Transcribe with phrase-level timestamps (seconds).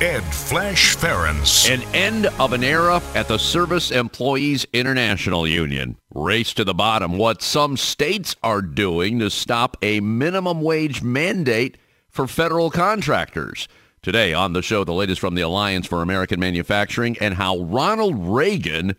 [0.00, 1.70] Ed Flash Ferenc.
[1.70, 5.98] An end of an era at the Service Employees International Union.
[6.14, 7.18] Race to the bottom.
[7.18, 11.76] What some states are doing to stop a minimum wage mandate
[12.08, 13.68] for federal contractors.
[14.00, 18.14] Today on the show, the latest from the Alliance for American Manufacturing and how Ronald
[18.16, 18.96] Reagan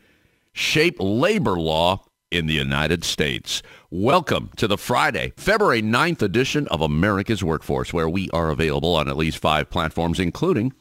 [0.54, 3.64] shaped labor law in the United States.
[3.94, 9.10] Welcome to the Friday, February 9th edition of America's Workforce, where we are available on
[9.10, 10.72] at least five platforms, including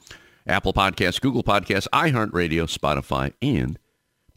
[0.46, 3.80] Apple Podcasts, Google Podcasts, iHeartRadio, Spotify, and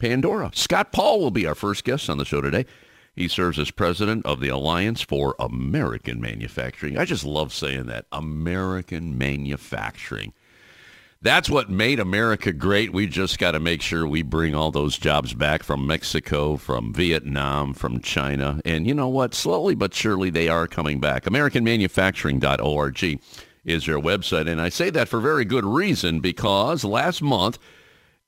[0.00, 0.50] Pandora.
[0.54, 2.66] Scott Paul will be our first guest on the show today.
[3.14, 6.98] He serves as president of the Alliance for American Manufacturing.
[6.98, 10.32] I just love saying that, American Manufacturing.
[11.24, 12.92] That's what made America great.
[12.92, 16.92] We just got to make sure we bring all those jobs back from Mexico, from
[16.92, 18.60] Vietnam, from China.
[18.66, 19.32] And you know what?
[19.32, 21.24] Slowly but surely they are coming back.
[21.24, 23.20] AmericanManufacturing.org
[23.64, 24.46] is their website.
[24.46, 27.58] And I say that for very good reason because last month,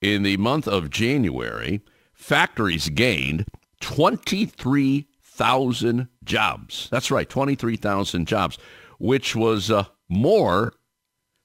[0.00, 1.82] in the month of January,
[2.14, 3.44] factories gained
[3.82, 6.88] 23,000 jobs.
[6.90, 8.56] That's right, 23,000 jobs,
[8.98, 10.72] which was uh, more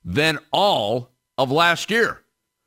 [0.06, 1.11] than all
[1.44, 2.22] of last year.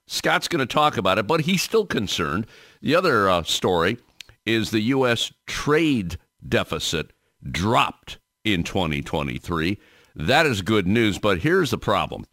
[0.07, 2.47] Scott's going to talk about it, but he's still concerned.
[2.83, 3.99] The other uh, story
[4.45, 5.33] is the U.S.
[5.47, 7.13] trade deficit
[7.51, 9.79] dropped in 2023.
[10.15, 12.27] That is good news, but here's the problem.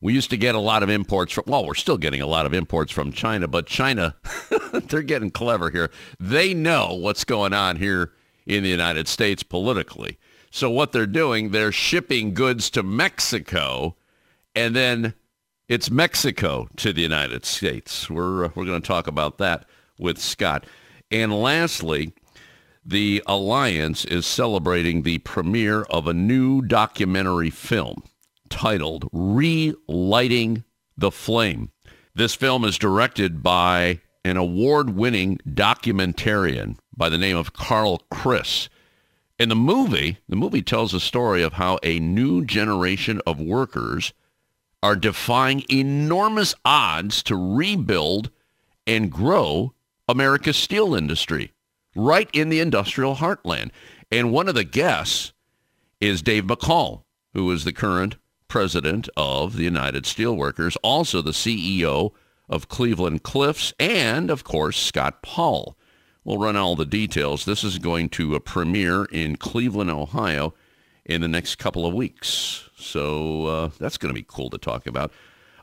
[0.00, 2.46] We used to get a lot of imports from, well, we're still getting a lot
[2.46, 4.16] of imports from China, but China,
[4.72, 5.90] they're getting clever here.
[6.18, 8.12] They know what's going on here
[8.46, 10.18] in the United States politically.
[10.50, 13.96] So what they're doing, they're shipping goods to Mexico
[14.56, 15.14] and then
[15.68, 18.08] it's Mexico to the United States.
[18.08, 19.66] We're, uh, we're going to talk about that
[19.98, 20.64] with Scott.
[21.10, 22.14] And lastly,
[22.84, 28.02] the Alliance is celebrating the premiere of a new documentary film
[28.48, 30.64] titled Relighting
[30.96, 31.70] the Flame.
[32.14, 38.68] This film is directed by an award-winning documentarian by the name of Carl Chris.
[39.38, 44.14] In the movie, the movie tells a story of how a new generation of workers–
[44.82, 48.30] are defying enormous odds to rebuild
[48.86, 49.72] and grow
[50.08, 51.52] America's steel industry
[51.94, 53.70] right in the industrial heartland.
[54.10, 55.32] And one of the guests
[56.00, 58.16] is Dave McCall, who is the current
[58.48, 62.12] president of the United Steelworkers, also the CEO
[62.48, 65.76] of Cleveland Cliffs, and of course, Scott Paul.
[66.22, 67.44] We'll run all the details.
[67.44, 70.54] This is going to a premiere in Cleveland, Ohio
[71.06, 72.68] in the next couple of weeks.
[72.76, 75.12] So uh, that's going to be cool to talk about.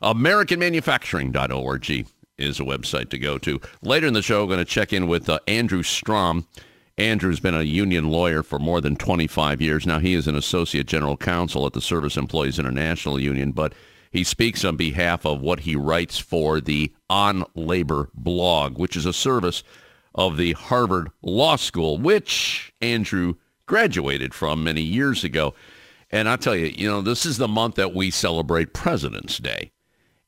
[0.02, 2.06] AmericanManufacturing.org
[2.36, 3.60] is a website to go to.
[3.82, 6.46] Later in the show, we're going to check in with uh, Andrew Strom.
[6.98, 9.86] Andrew's been a union lawyer for more than 25 years.
[9.86, 13.74] Now, he is an associate general counsel at the Service Employees International Union, but
[14.10, 19.06] he speaks on behalf of what he writes for the On Labor blog, which is
[19.06, 19.64] a service
[20.14, 23.34] of the Harvard Law School, which Andrew
[23.66, 25.54] graduated from many years ago.
[26.10, 29.72] And I'll tell you, you know, this is the month that we celebrate President's Day.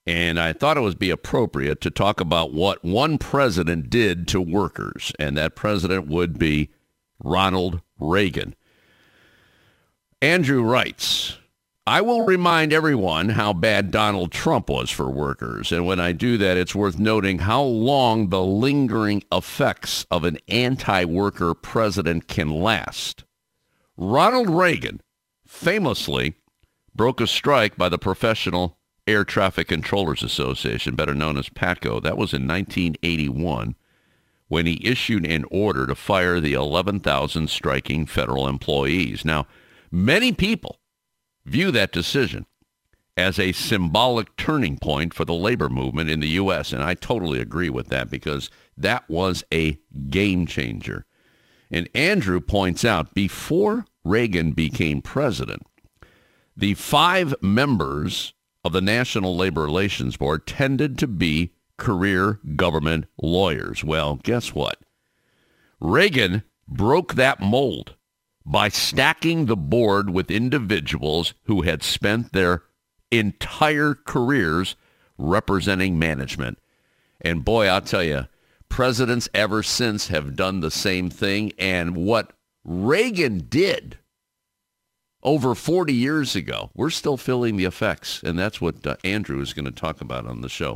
[0.06, 4.40] And I thought it would be appropriate to talk about what one president did to
[4.40, 5.12] workers.
[5.18, 6.70] And that president would be
[7.18, 8.54] Ronald Reagan.
[10.22, 11.38] Andrew writes,
[11.88, 15.70] I will remind everyone how bad Donald Trump was for workers.
[15.70, 20.38] And when I do that, it's worth noting how long the lingering effects of an
[20.48, 23.22] anti-worker president can last.
[23.96, 25.00] Ronald Reagan
[25.46, 26.34] famously
[26.94, 32.02] broke a strike by the Professional Air Traffic Controllers Association, better known as PATCO.
[32.02, 33.74] That was in 1981
[34.48, 39.24] when he issued an order to fire the 11,000 striking federal employees.
[39.24, 39.46] Now,
[39.90, 40.80] many people
[41.44, 42.46] view that decision
[43.16, 47.40] as a symbolic turning point for the labor movement in the U.S., and I totally
[47.40, 49.78] agree with that because that was a
[50.10, 51.06] game changer.
[51.70, 55.66] And Andrew points out before Reagan became president,
[56.56, 58.34] the five members
[58.64, 63.84] of the National Labor Relations Board tended to be career government lawyers.
[63.84, 64.78] Well, guess what?
[65.80, 67.94] Reagan broke that mold
[68.44, 72.62] by stacking the board with individuals who had spent their
[73.10, 74.76] entire careers
[75.18, 76.58] representing management.
[77.20, 78.26] And boy, I'll tell you,
[78.68, 81.52] Presidents ever since have done the same thing.
[81.58, 82.32] And what
[82.64, 83.98] Reagan did
[85.22, 88.22] over 40 years ago, we're still feeling the effects.
[88.22, 90.74] And that's what uh, Andrew is going to talk about on the show.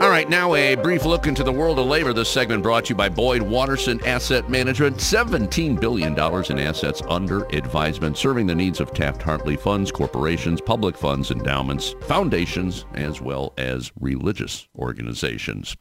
[0.00, 2.12] All right, now a brief look into the world of labor.
[2.12, 4.96] This segment brought to you by Boyd Watterson Asset Management.
[4.96, 11.30] $17 billion in assets under advisement, serving the needs of Taft-Hartley funds, corporations, public funds,
[11.30, 15.76] endowments, foundations, as well as religious organizations.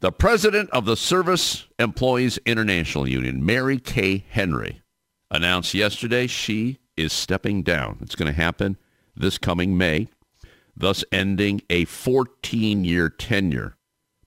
[0.00, 4.80] The president of the Service Employees International Union, Mary Kay Henry,
[5.28, 7.98] announced yesterday she is stepping down.
[8.00, 8.76] It's going to happen
[9.16, 10.08] this coming May
[10.76, 13.76] thus ending a 14-year tenure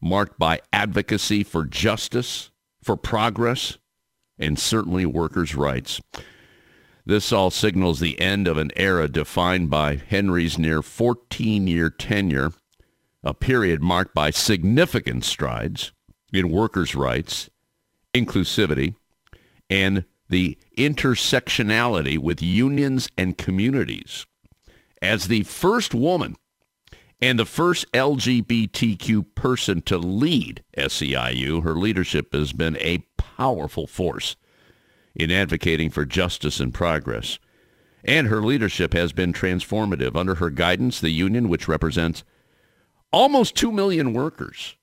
[0.01, 2.51] marked by advocacy for justice,
[2.83, 3.77] for progress,
[4.37, 6.01] and certainly workers' rights.
[7.05, 12.51] This all signals the end of an era defined by Henry's near 14-year tenure,
[13.23, 15.91] a period marked by significant strides
[16.33, 17.49] in workers' rights,
[18.13, 18.95] inclusivity,
[19.69, 24.25] and the intersectionality with unions and communities.
[25.01, 26.35] As the first woman
[27.21, 31.63] and the first LGBTQ person to lead SEIU.
[31.63, 34.35] Her leadership has been a powerful force
[35.15, 37.37] in advocating for justice and progress.
[38.03, 40.15] And her leadership has been transformative.
[40.15, 42.23] Under her guidance, the union, which represents
[43.11, 44.75] almost 2 million workers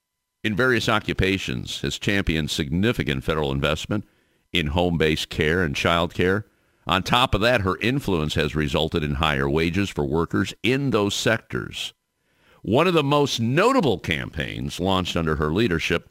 [0.44, 4.04] in various occupations, has championed significant federal investment
[4.52, 6.46] in home-based care and child care.
[6.86, 11.14] On top of that, her influence has resulted in higher wages for workers in those
[11.14, 11.92] sectors.
[12.62, 16.08] One of the most notable campaigns launched under her leadership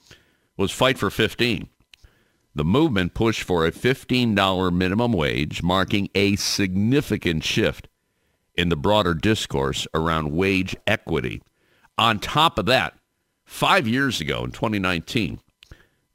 [0.56, 1.70] was Fight for 15.
[2.54, 7.88] The movement pushed for a $15 minimum wage, marking a significant shift
[8.56, 11.42] in the broader discourse around wage equity.
[11.98, 12.94] On top of that,
[13.46, 15.40] five years ago in 2019,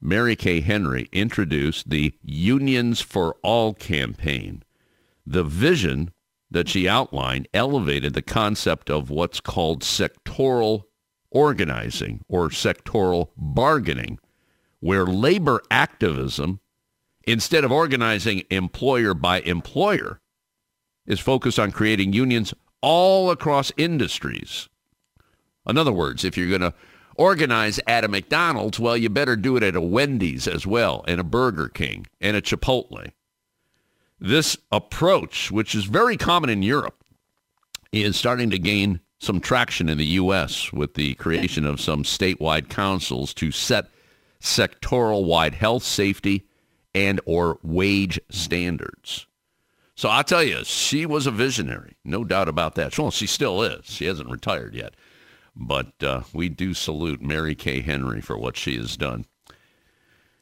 [0.01, 4.63] Mary Kay Henry introduced the Unions for All campaign.
[5.27, 6.13] The vision
[6.51, 10.85] that she outlined elevated the concept of what's called sectoral
[11.31, 14.21] organizing or sectoral bargaining,
[14.81, 16.61] where labor activism,
[17.25, 20.21] instead of organizing employer by employer,
[21.07, 24.69] is focused on creating unions all across industries.
[25.67, 26.75] In other words, if you're going to
[27.17, 31.21] organize at a McDonald's, well, you better do it at a Wendy's as well, and
[31.21, 33.13] a Burger King, and a Chipotle.
[34.19, 37.05] This approach, which is very common in Europe,
[37.93, 40.73] is starting to gain some traction in the U.S.
[40.73, 43.89] with the creation of some statewide councils to set
[44.41, 46.47] sectoral-wide health, safety,
[46.95, 49.27] and or wage standards.
[49.95, 52.99] So I'll tell you, she was a visionary, no doubt about that.
[52.99, 53.85] Well, she still is.
[53.85, 54.95] She hasn't retired yet.
[55.55, 59.27] But uh, we do salute Mary Kay Henry for what she has done.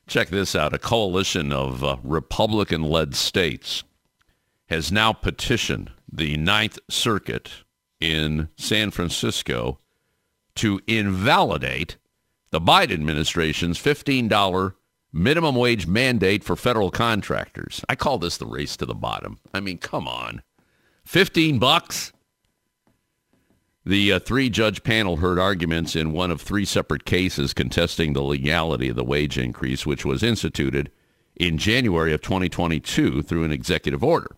[0.06, 0.74] Check this out.
[0.74, 3.84] A coalition of uh, Republican-led states
[4.68, 7.50] has now petitioned the Ninth Circuit
[8.00, 9.78] in San Francisco
[10.56, 11.96] to invalidate
[12.50, 14.74] the Biden administration's $15
[15.12, 17.84] minimum wage mandate for federal contractors.
[17.88, 19.38] I call this the race to the bottom.
[19.52, 20.42] I mean, come on.
[21.04, 22.12] 15 bucks?
[23.84, 28.90] The uh, three-judge panel heard arguments in one of three separate cases contesting the legality
[28.90, 30.90] of the wage increase, which was instituted
[31.36, 34.36] in January of 2022 through an executive order.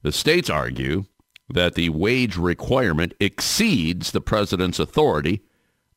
[0.00, 1.04] The states argue
[1.50, 5.42] that the wage requirement exceeds the president's authority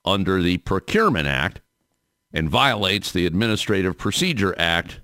[0.04, 1.62] under the Procurement Act
[2.34, 5.00] and violates the Administrative Procedure Act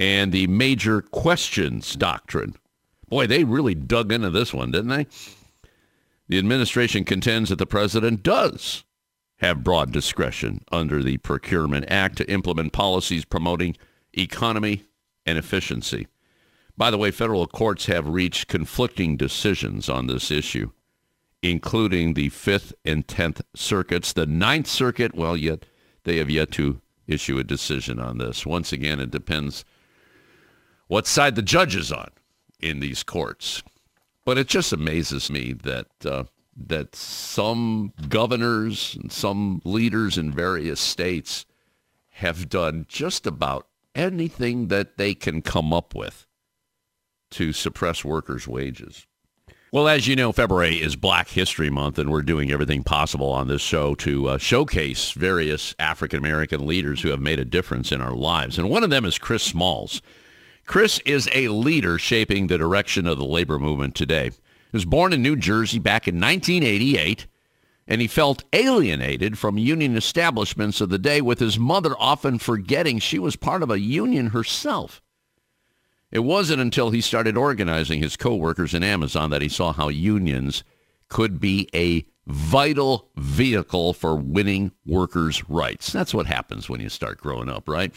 [0.00, 2.56] and the Major Questions Doctrine.
[3.08, 5.06] Boy, they really dug into this one, didn't they?
[6.28, 8.84] The administration contends that the president does
[9.38, 13.76] have broad discretion under the Procurement Act to implement policies promoting
[14.12, 14.84] economy
[15.26, 16.06] and efficiency.
[16.76, 20.70] By the way, federal courts have reached conflicting decisions on this issue,
[21.42, 24.12] including the Fifth and Tenth Circuits.
[24.12, 25.66] The Ninth Circuit, well, yet
[26.04, 28.46] they have yet to issue a decision on this.
[28.46, 29.64] Once again, it depends
[30.86, 32.10] what side the judge is on
[32.60, 33.62] in these courts.
[34.24, 36.24] But it just amazes me that uh,
[36.56, 41.46] that some governors and some leaders in various states
[42.12, 46.26] have done just about anything that they can come up with
[47.30, 49.06] to suppress workers' wages.
[49.72, 53.48] Well, as you know, February is Black History Month, and we're doing everything possible on
[53.48, 58.00] this show to uh, showcase various African American leaders who have made a difference in
[58.00, 58.56] our lives.
[58.56, 60.00] And one of them is Chris Smalls.
[60.66, 64.30] Chris is a leader shaping the direction of the labor movement today.
[64.30, 67.26] He was born in New Jersey back in 1988
[67.86, 72.98] and he felt alienated from union establishments of the day with his mother often forgetting
[72.98, 75.02] she was part of a union herself.
[76.10, 80.64] It wasn't until he started organizing his coworkers in Amazon that he saw how unions
[81.08, 85.92] could be a vital vehicle for winning workers' rights.
[85.92, 87.92] That's what happens when you start growing up, right?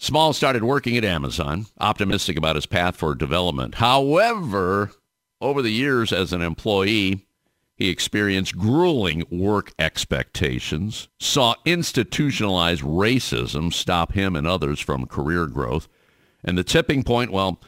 [0.00, 3.76] Small started working at Amazon, optimistic about his path for development.
[3.76, 4.92] However,
[5.40, 7.26] over the years as an employee,
[7.74, 15.88] he experienced grueling work expectations, saw institutionalized racism stop him and others from career growth.
[16.44, 17.60] And the tipping point, well,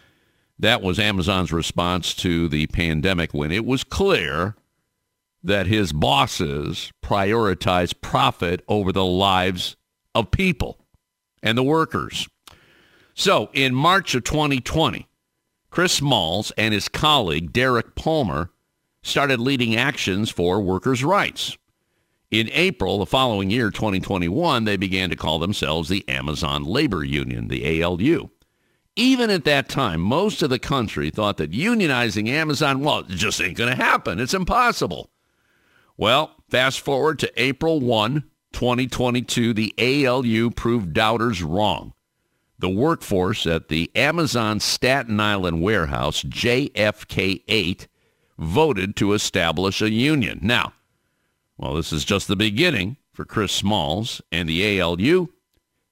[0.56, 4.54] that was Amazon's response to the pandemic when it was clear
[5.42, 9.76] that his bosses prioritized profit over the lives
[10.14, 10.80] of people
[11.42, 12.28] and the workers.
[13.14, 15.06] So in March of 2020,
[15.70, 18.50] Chris Smalls and his colleague Derrick Palmer
[19.02, 21.56] started leading actions for workers' rights.
[22.30, 27.49] In April the following year, 2021, they began to call themselves the Amazon Labor Union,
[27.49, 28.30] the ALU.
[28.94, 33.40] Even at that time, most of the country thought that unionizing Amazon, well, it just
[33.40, 34.20] ain't going to happen.
[34.20, 35.11] It's impossible.
[35.97, 41.92] Well, fast forward to April 1, 2022, the ALU proved doubters wrong.
[42.59, 47.88] The workforce at the Amazon Staten Island warehouse, JFK 8,
[48.38, 50.40] voted to establish a union.
[50.42, 50.75] Now,
[51.57, 55.28] well, this is just the beginning for Chris Smalls and the ALU.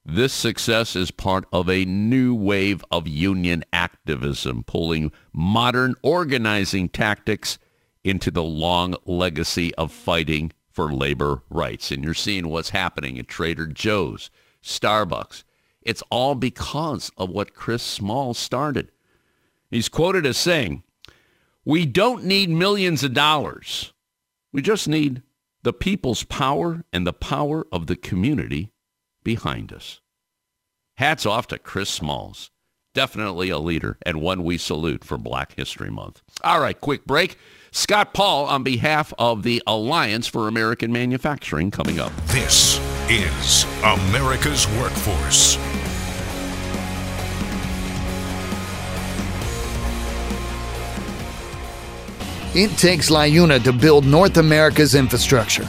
[0.05, 7.59] This success is part of a new wave of union activism, pulling modern organizing tactics
[8.03, 11.91] into the long legacy of fighting for labor rights.
[11.91, 14.31] And you're seeing what's happening at Trader Joe's,
[14.63, 15.43] Starbucks.
[15.83, 18.93] It's all because of what Chris Small started.
[19.73, 20.85] He's quoted as saying,
[21.65, 23.93] we don't need millions of dollars.
[24.53, 25.23] We just need
[25.65, 28.71] the people's power and the power of the community
[29.25, 30.01] behind us.
[30.95, 32.53] Hats off to Chris Smalls.
[32.95, 36.23] Definitely a leader and one we salute for Black History Month.
[36.45, 37.37] All right, quick break.
[37.71, 42.13] Scott Paul on behalf of the Alliance for American Manufacturing coming up.
[42.27, 42.79] This
[43.11, 45.59] is America's Workforce.
[52.55, 55.69] It takes LiUNA to build North America's infrastructure.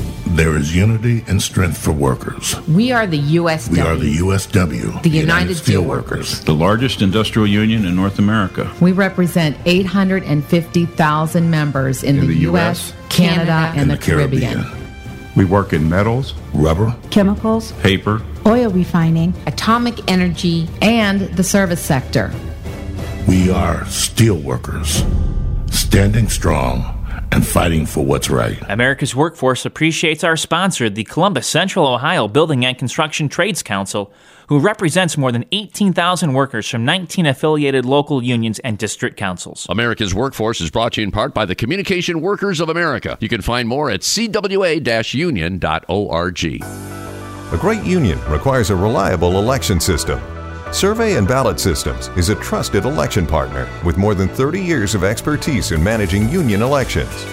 [0.31, 0.57] I U N A dot org.
[0.57, 2.59] There is unity and strength for workers.
[2.67, 3.71] We are the USW.
[3.71, 8.71] We are the USW, the United, Steelworkers, the largest industrial union in North America.
[8.79, 14.63] We represent 850,000 members in, in the, the, U.S., Canada, and, and the, the Caribbean.
[14.63, 14.77] Caribbean.
[15.35, 22.33] We work in metals, rubber, chemicals, paper, oil refining, atomic energy, and the service sector.
[23.27, 25.05] We are steelworkers,
[25.71, 27.00] standing strong
[27.31, 28.57] and fighting for what's right.
[28.69, 34.11] America's Workforce appreciates our sponsor, the Columbus Central Ohio Building and Construction Trades Council,
[34.47, 39.65] who represents more than 18,000 workers from 19 affiliated local unions and district councils.
[39.69, 43.17] America's Workforce is brought to you in part by the Communication Workers of America.
[43.21, 44.81] You can find more at cwa-union.org.
[47.53, 50.40] A great union requires a reliable election system.
[50.71, 55.03] Survey and Ballot Systems is a trusted election partner with more than 30 years of
[55.03, 57.25] expertise in managing union elections.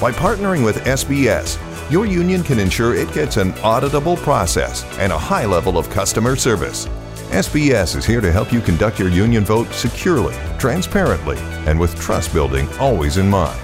[0.00, 1.58] By partnering with SBS,
[1.90, 6.36] your union can ensure it gets an auditable process and a high level of customer
[6.36, 6.86] service.
[7.32, 11.36] SBS is here to help you conduct your union vote securely, transparently,
[11.66, 13.60] and with trust building always in mind.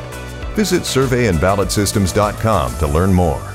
[0.55, 3.52] Visit surveyandballotsystems.com to learn more.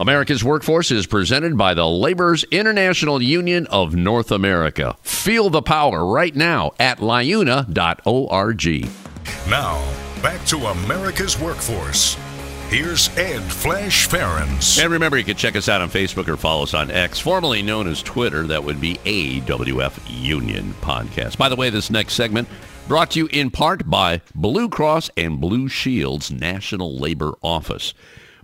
[0.00, 4.96] America's Workforce is presented by the Laborers International Union of North America.
[5.02, 7.66] Feel the power right now at liuna.org.
[9.50, 12.16] Now, back to America's Workforce.
[12.70, 14.82] Here's Ed Flash Ferenc.
[14.82, 17.60] And remember, you can check us out on Facebook or follow us on X, formerly
[17.60, 18.46] known as Twitter.
[18.46, 21.36] That would be AWF Union Podcast.
[21.36, 22.48] By the way, this next segment
[22.88, 27.92] brought to you in part by Blue Cross and Blue Shield's National Labor Office.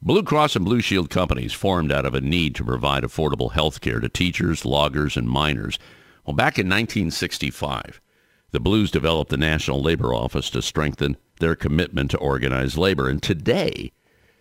[0.02, 3.80] Blue Cross and Blue Shield companies formed out of a need to provide affordable health
[3.80, 5.78] care to teachers, loggers, and miners.
[6.24, 8.00] Well, back in 1965,
[8.50, 13.08] the Blues developed the National Labor Office to strengthen their commitment to organized labor.
[13.08, 13.92] And today,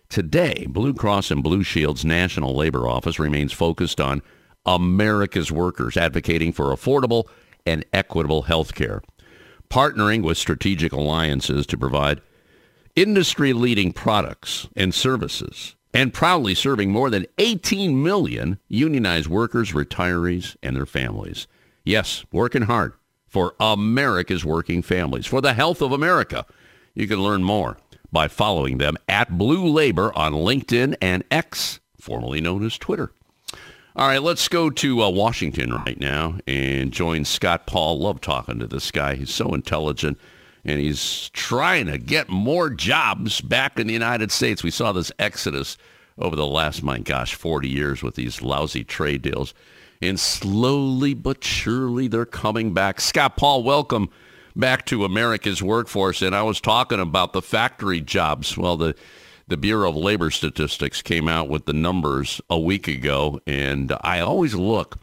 [0.08, 4.22] Today, Blue Cross and Blue Shield's National Labor Office remains focused on
[4.64, 7.24] America's workers, advocating for affordable
[7.66, 9.02] and equitable health care,
[9.68, 12.20] partnering with strategic alliances to provide
[12.96, 20.76] industry-leading products and services, and proudly serving more than 18 million unionized workers, retirees, and
[20.76, 21.46] their families.
[21.84, 22.94] Yes, working hard
[23.28, 26.46] for America's working families, for the health of America.
[26.94, 27.76] You can learn more
[28.10, 33.12] by following them at Blue Labor on LinkedIn and X, formerly known as Twitter.
[33.94, 37.98] All right, let's go to uh, Washington right now and join Scott Paul.
[37.98, 39.14] Love talking to this guy.
[39.14, 40.18] He's so intelligent
[40.66, 44.64] and he's trying to get more jobs back in the United States.
[44.64, 45.78] We saw this exodus
[46.18, 49.54] over the last, my gosh, 40 years with these lousy trade deals.
[50.02, 53.00] And slowly but surely they're coming back.
[53.00, 54.10] Scott Paul, welcome
[54.56, 58.58] back to America's workforce, and I was talking about the factory jobs.
[58.58, 58.94] Well, the
[59.48, 64.18] the Bureau of Labor Statistics came out with the numbers a week ago, and I
[64.18, 64.98] always look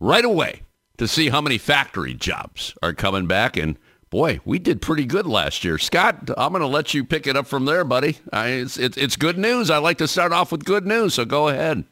[0.00, 0.62] right away
[0.96, 3.58] to see how many factory jobs are coming back.
[3.58, 3.78] And
[4.14, 5.76] boy, we did pretty good last year.
[5.76, 8.16] Scott, I'm going to let you pick it up from there, buddy.
[8.32, 9.70] I, it's, it's, it's good news.
[9.70, 11.82] I like to start off with good news, so go ahead.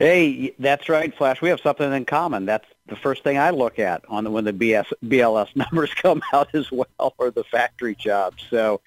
[0.00, 1.40] Hey, that's right, Flash.
[1.40, 2.46] We have something in common.
[2.46, 6.20] That's the first thing I look at on the, when the BS, BLS numbers come
[6.32, 8.44] out as well, or the factory jobs.
[8.50, 8.80] So,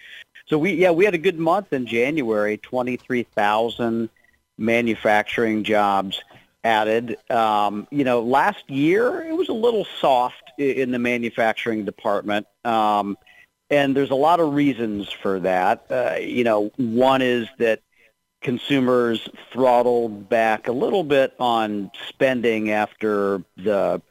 [0.45, 2.57] so we yeah we had a good month in January.
[2.57, 4.09] Twenty three thousand
[4.57, 6.21] manufacturing jobs
[6.65, 7.15] added.
[7.31, 12.47] Um, you know, last year it was a little soft in the manufacturing department.
[12.63, 13.17] Um,
[13.69, 15.85] and there's a lot of reasons for that.
[15.89, 17.81] Uh, you know, one is that
[18.41, 24.01] consumers throttled back a little bit on spending after the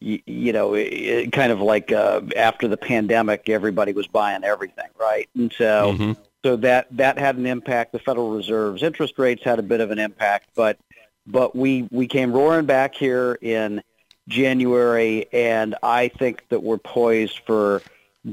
[0.00, 4.88] you, you know it, kind of like uh, after the pandemic everybody was buying everything
[4.98, 6.12] right and so mm-hmm.
[6.44, 9.90] so that that had an impact the federal reserve's interest rates had a bit of
[9.90, 10.78] an impact but
[11.26, 13.80] but we we came roaring back here in
[14.28, 17.82] January and I think that we're poised for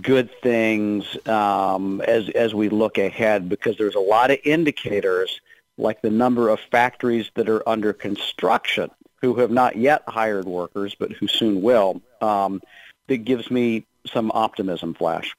[0.02, 5.40] good things um, as as we look ahead because there's a lot of indicators
[5.77, 8.90] like the number of factories that are under construction
[9.22, 12.60] who have not yet hired workers but who soon will um,
[13.08, 15.36] that gives me some optimism flash.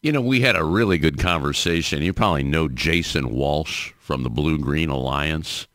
[0.00, 2.02] You know we had a really good conversation.
[2.02, 5.66] You probably know jason walsh from the blue green alliance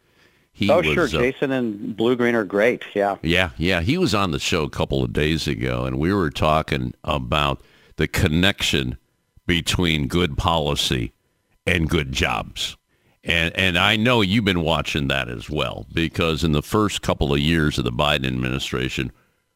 [0.61, 1.05] he oh, was, sure.
[1.05, 2.83] Uh, Jason and Blue Green are great.
[2.93, 3.17] Yeah.
[3.23, 3.81] Yeah, yeah.
[3.81, 7.63] He was on the show a couple of days ago, and we were talking about
[7.95, 8.99] the connection
[9.47, 11.13] between good policy
[11.65, 12.77] and good jobs.
[13.23, 17.33] And and I know you've been watching that as well because in the first couple
[17.33, 19.11] of years of the Biden administration,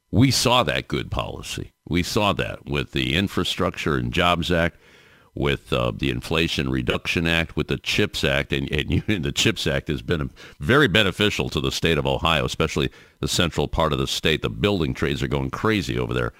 [0.09, 1.71] we saw that good policy.
[1.87, 4.79] We saw that with the Infrastructure and Jobs Act,
[5.35, 9.89] with uh, the Inflation Reduction Act, with the CHIPS Act, and, and, the CHIPS Act
[9.89, 14.07] has been very beneficial to the state of Ohio, especially the central part of the
[14.07, 14.41] state.
[14.41, 16.33] The building trades are going crazy over there,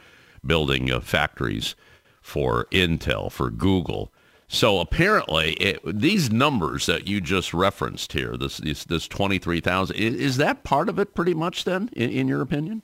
[0.45, 1.75] building uh, factories
[2.21, 4.12] for Intel, for Google.
[4.47, 9.60] So apparently, it, these numbers that you just referenced here, this this, this twenty three
[9.60, 11.15] thousand, is that part of it?
[11.15, 12.84] Pretty much, then, in, in your opinion?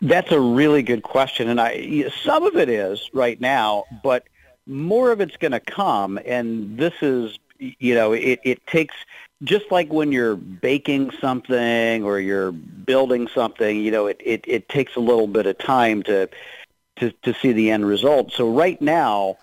[0.00, 4.24] That's a really good question, and I some of it is right now, but
[4.66, 8.94] more of it's going to come, and this is you know it, it takes
[9.42, 14.68] just like when you're baking something or you're building something, you know, it, it, it
[14.68, 16.28] takes a little bit of time to
[16.96, 18.32] to, to see the end result.
[18.32, 19.38] So right now,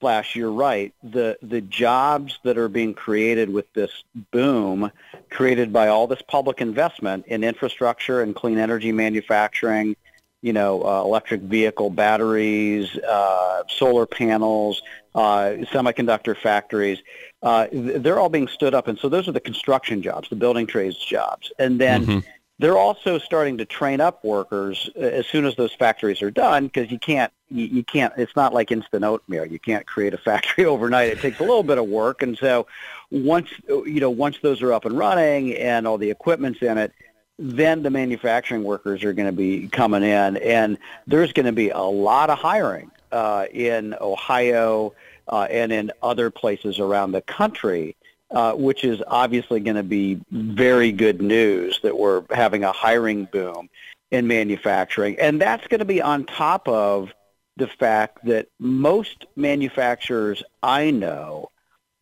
[0.00, 0.94] Flash, you're right.
[1.02, 3.90] The the jobs that are being created with this
[4.30, 4.90] boom,
[5.32, 9.96] created by all this public investment in infrastructure and clean energy manufacturing,
[10.42, 14.82] you know, uh, electric vehicle batteries, uh, solar panels,
[15.14, 16.98] uh, semiconductor factories,
[17.42, 18.88] uh, they're all being stood up.
[18.88, 21.50] And so those are the construction jobs, the building trades jobs.
[21.58, 22.18] And then mm-hmm.
[22.62, 26.66] They're also starting to train up workers uh, as soon as those factories are done
[26.66, 29.44] because you can't you, you can't it's not like instant oatmeal.
[29.44, 31.08] You can't create a factory overnight.
[31.08, 32.68] It takes a little bit of work and so
[33.12, 36.92] once you know once those are up and running and all the equipment's in it,
[37.38, 41.70] then the manufacturing workers are going to be coming in and there's going to be
[41.70, 44.94] a lot of hiring uh, in Ohio
[45.28, 47.96] uh, and in other places around the country
[48.32, 53.26] uh, which is obviously going to be very good news that we're having a hiring
[53.26, 53.68] boom
[54.10, 55.18] in manufacturing.
[55.18, 57.12] And that's going to be on top of
[57.58, 61.50] the fact that most manufacturers I know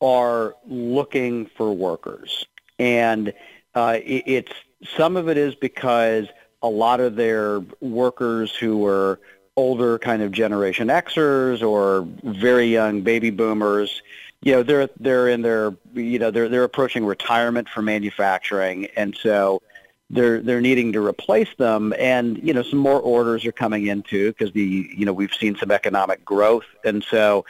[0.01, 2.47] are looking for workers.
[2.79, 3.33] And
[3.75, 4.53] uh, it, it's
[4.97, 6.27] some of it is because
[6.63, 9.21] a lot of their workers who are
[9.57, 14.03] older kind of Generation Xers or very young baby boomers
[14.43, 19.17] you know they're they're in their you know they're they're approaching retirement for manufacturing, and
[19.17, 19.61] so
[20.09, 24.03] they're they're needing to replace them, and you know some more orders are coming in
[24.03, 27.45] too because the you know we've seen some economic growth, and so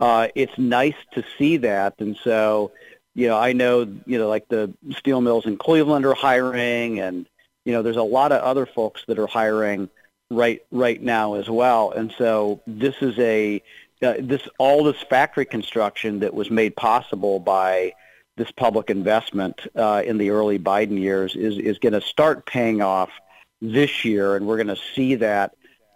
[0.00, 2.72] uh, it's nice to see that, and so
[3.14, 7.26] you know I know you know like the steel mills in Cleveland are hiring, and
[7.64, 9.88] you know there's a lot of other folks that are hiring
[10.30, 13.62] right right now as well, and so this is a
[14.02, 17.92] uh, this all this factory construction that was made possible by
[18.36, 22.82] this public investment uh, in the early Biden years is is going to start paying
[22.82, 23.10] off
[23.62, 25.54] this year, and we're going to see that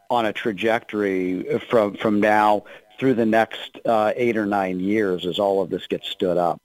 [0.08, 2.64] on a trajectory from from now
[2.98, 6.61] through the next uh, eight or nine years as all of this gets stood up.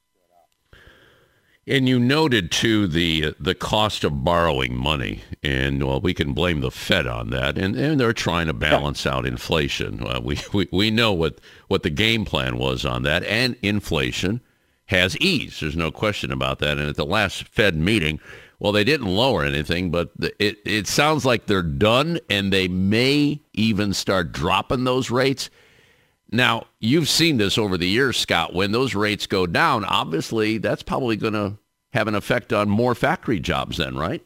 [1.66, 6.60] And you noted too the the cost of borrowing money, and well, we can blame
[6.60, 10.06] the Fed on that, and, and they're trying to balance out inflation.
[10.06, 14.42] Uh, we, we we know what what the game plan was on that, and inflation
[14.88, 15.62] has eased.
[15.62, 16.78] There's no question about that.
[16.78, 18.20] And at the last Fed meeting,
[18.60, 23.40] well, they didn't lower anything, but it it sounds like they're done, and they may
[23.54, 25.50] even start dropping those rates.
[26.34, 28.56] Now, you've seen this over the years, Scott.
[28.56, 31.60] When those rates go down, obviously that's probably going to
[31.94, 34.26] have an effect on more factory jobs then, right?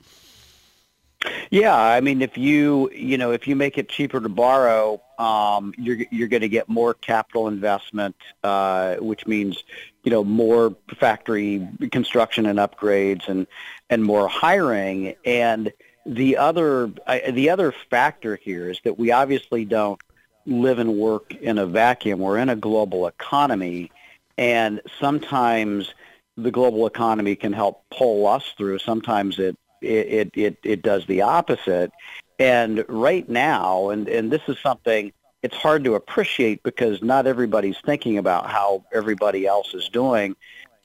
[1.50, 5.74] Yeah, I mean, if you you know if you make it cheaper to borrow, um,
[5.78, 9.63] you're you're going to get more capital investment, uh, which means
[10.04, 13.48] you know more factory construction and upgrades and
[13.89, 15.15] and more hiring.
[15.26, 15.74] And
[16.06, 16.91] the other
[17.30, 20.00] the other factor here is that we obviously don't
[20.48, 22.20] live and work in a vacuum.
[22.20, 23.92] We're in a global economy,
[24.38, 25.94] and sometimes
[26.38, 28.80] the global economy can help pull us through.
[28.80, 31.92] Sometimes it it it, it does the opposite.
[32.40, 35.12] And right now, and, and this is something
[35.44, 40.36] it's hard to appreciate because not everybody's thinking about how everybody else is doing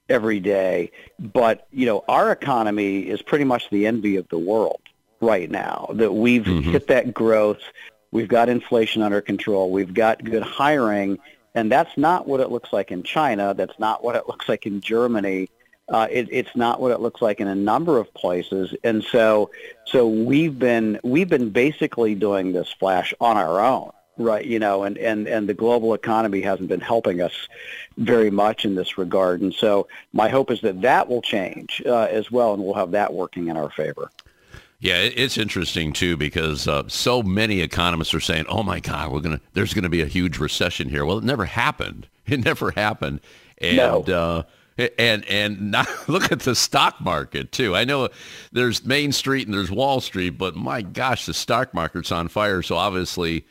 [0.08, 0.90] every day.
[1.18, 4.80] But, you know, our economy is pretty much the envy of the world
[5.20, 6.70] right now, that we've mm-hmm.
[6.70, 7.62] hit that growth.
[8.12, 9.70] We've got inflation under control.
[9.70, 11.18] We've got good hiring.
[11.54, 13.52] And that's not what it looks like in China.
[13.54, 15.48] That's not what it looks like in Germany.
[15.88, 19.50] Uh, it, it's not what it looks like in a number of places, and so
[19.84, 24.46] so we've been we've been basically doing this flash on our own, right?
[24.46, 27.48] You know, and and and the global economy hasn't been helping us
[27.98, 32.06] very much in this regard, and so my hope is that that will change uh,
[32.10, 34.10] as well, and we'll have that working in our favor.
[34.82, 39.20] Yeah, it's interesting too because uh, so many economists are saying, "Oh my God, we're
[39.20, 42.08] gonna there's gonna be a huge recession here." Well, it never happened.
[42.24, 43.20] It never happened,
[43.58, 44.02] and no.
[44.02, 44.42] uh,
[44.96, 47.74] and and not, look at the stock market too.
[47.74, 48.10] I know
[48.52, 52.62] there's Main Street and there's Wall Street, but my gosh, the stock market's on fire.
[52.62, 53.44] So obviously,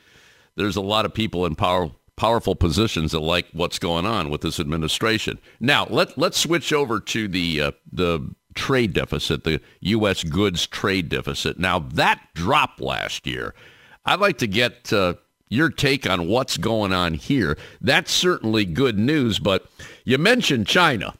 [0.56, 4.41] there's a lot of people in power powerful positions that like what's going on with
[4.41, 5.38] this administration.
[5.60, 10.23] Now let let's switch over to the uh, the trade deficit, the U.S.
[10.23, 11.59] goods trade deficit.
[11.59, 13.53] Now, that dropped last year.
[14.05, 15.15] I'd like to get uh,
[15.49, 17.57] your take on what's going on here.
[17.81, 19.65] That's certainly good news, but
[20.05, 21.13] you mentioned China.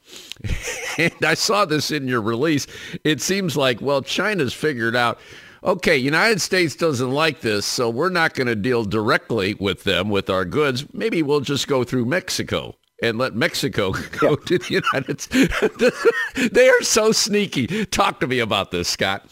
[0.98, 2.66] and I saw this in your release.
[3.04, 5.18] It seems like, well, China's figured out,
[5.62, 10.08] okay, United States doesn't like this, so we're not going to deal directly with them
[10.08, 10.86] with our goods.
[10.92, 14.36] Maybe we'll just go through Mexico and let Mexico go yeah.
[14.46, 16.48] to the United States.
[16.52, 17.84] they are so sneaky.
[17.86, 19.26] Talk to me about this, Scott.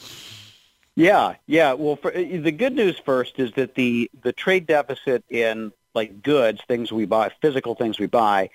[0.96, 1.72] Yeah, yeah.
[1.72, 6.22] Well, for, uh, the good news first is that the the trade deficit in like
[6.22, 8.50] goods, things we buy, physical things we buy,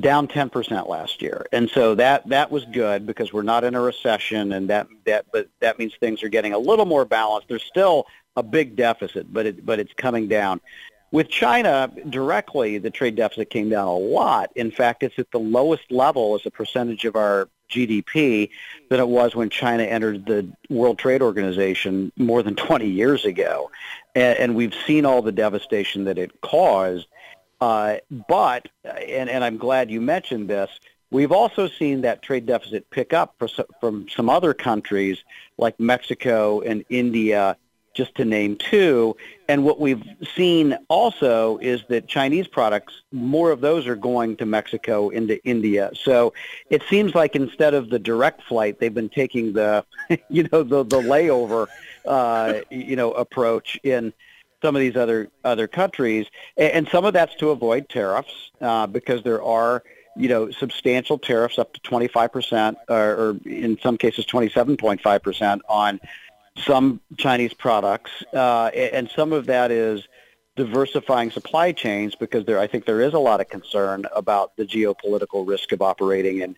[0.00, 1.46] down 10% last year.
[1.52, 5.26] And so that that was good because we're not in a recession and that that
[5.32, 7.48] but that means things are getting a little more balanced.
[7.48, 10.60] There's still a big deficit, but it but it's coming down.
[11.14, 14.50] With China directly, the trade deficit came down a lot.
[14.56, 18.50] In fact, it's at the lowest level as a percentage of our GDP
[18.90, 23.70] than it was when China entered the World Trade Organization more than 20 years ago.
[24.16, 27.06] And, and we've seen all the devastation that it caused.
[27.60, 30.68] Uh, but, and, and I'm glad you mentioned this,
[31.12, 33.40] we've also seen that trade deficit pick up
[33.80, 35.18] from some other countries
[35.58, 37.56] like Mexico and India
[37.94, 39.16] just to name two.
[39.48, 40.02] And what we've
[40.36, 45.90] seen also is that Chinese products, more of those are going to Mexico, into India.
[45.94, 46.34] So
[46.70, 49.84] it seems like instead of the direct flight, they've been taking the,
[50.28, 51.68] you know, the, the layover,
[52.04, 54.12] uh, you know, approach in
[54.62, 56.26] some of these other other countries.
[56.56, 59.82] And some of that's to avoid tariffs uh, because there are
[60.16, 66.00] you know, substantial tariffs up to 25%, or, or in some cases 27.5% on
[66.56, 70.06] some Chinese products, uh, and some of that is
[70.56, 74.64] diversifying supply chains because there, I think there is a lot of concern about the
[74.64, 76.56] geopolitical risk of operating in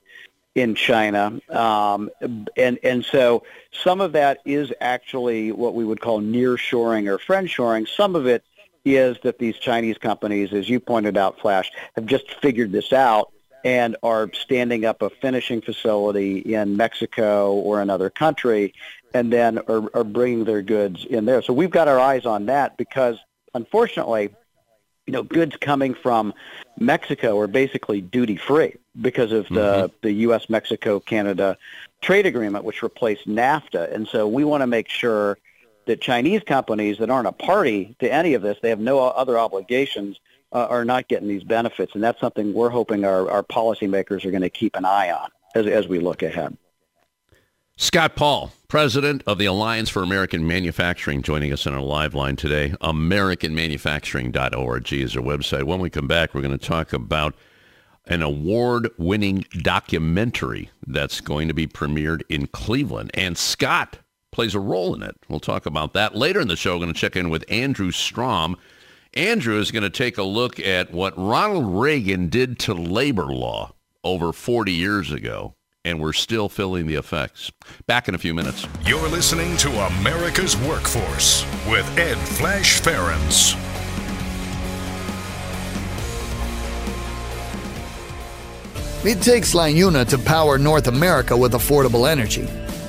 [0.54, 2.10] in China, um,
[2.56, 7.84] and and so some of that is actually what we would call near-shoring or friend-shoring.
[7.84, 8.42] Some of it
[8.82, 13.32] is that these Chinese companies, as you pointed out, Flash, have just figured this out
[13.66, 18.72] and are standing up a finishing facility in Mexico or another country,
[19.14, 21.42] and then are, are bringing their goods in there.
[21.42, 23.18] So we've got our eyes on that because,
[23.54, 24.34] unfortunately,
[25.06, 26.34] you know, goods coming from
[26.78, 29.54] Mexico are basically duty free because of the
[29.88, 29.96] mm-hmm.
[30.02, 30.50] the U.S.
[30.50, 31.56] Mexico Canada
[32.02, 35.38] trade agreement, which replaced NAFTA, and so we want to make sure
[35.86, 39.38] that Chinese companies that aren't a party to any of this, they have no other
[39.38, 40.18] obligations,
[40.52, 44.30] uh, are not getting these benefits, and that's something we're hoping our our policymakers are
[44.30, 46.56] going to keep an eye on as as we look ahead.
[47.76, 52.36] Scott Paul, president of the Alliance for American Manufacturing, joining us on our live line
[52.36, 52.74] today.
[52.80, 55.64] AmericanManufacturing.org is our website.
[55.64, 57.34] When we come back, we're going to talk about
[58.06, 63.98] an award-winning documentary that's going to be premiered in Cleveland, and Scott
[64.32, 65.16] plays a role in it.
[65.28, 66.74] We'll talk about that later in the show.
[66.74, 68.56] We're going to check in with Andrew Strom.
[69.14, 73.72] Andrew is going to take a look at what Ronald Reagan did to labor law
[74.04, 75.55] over 40 years ago
[75.86, 77.52] and we're still feeling the effects.
[77.86, 78.66] Back in a few minutes.
[78.84, 83.56] You're listening to America's Workforce with Ed Flash Ferenc.
[89.06, 92.48] It takes LIUNA to power North America with affordable energy.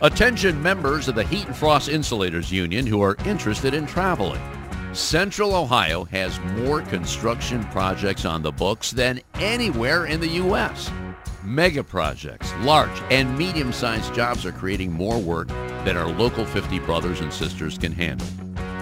[0.00, 4.40] Attention members of the Heat and Frost Insulators Union who are interested in traveling.
[4.92, 10.88] Central Ohio has more construction projects on the books than anywhere in the U.S.
[11.42, 15.48] Mega projects, large and medium sized jobs are creating more work
[15.84, 18.28] than our local 50 brothers and sisters can handle.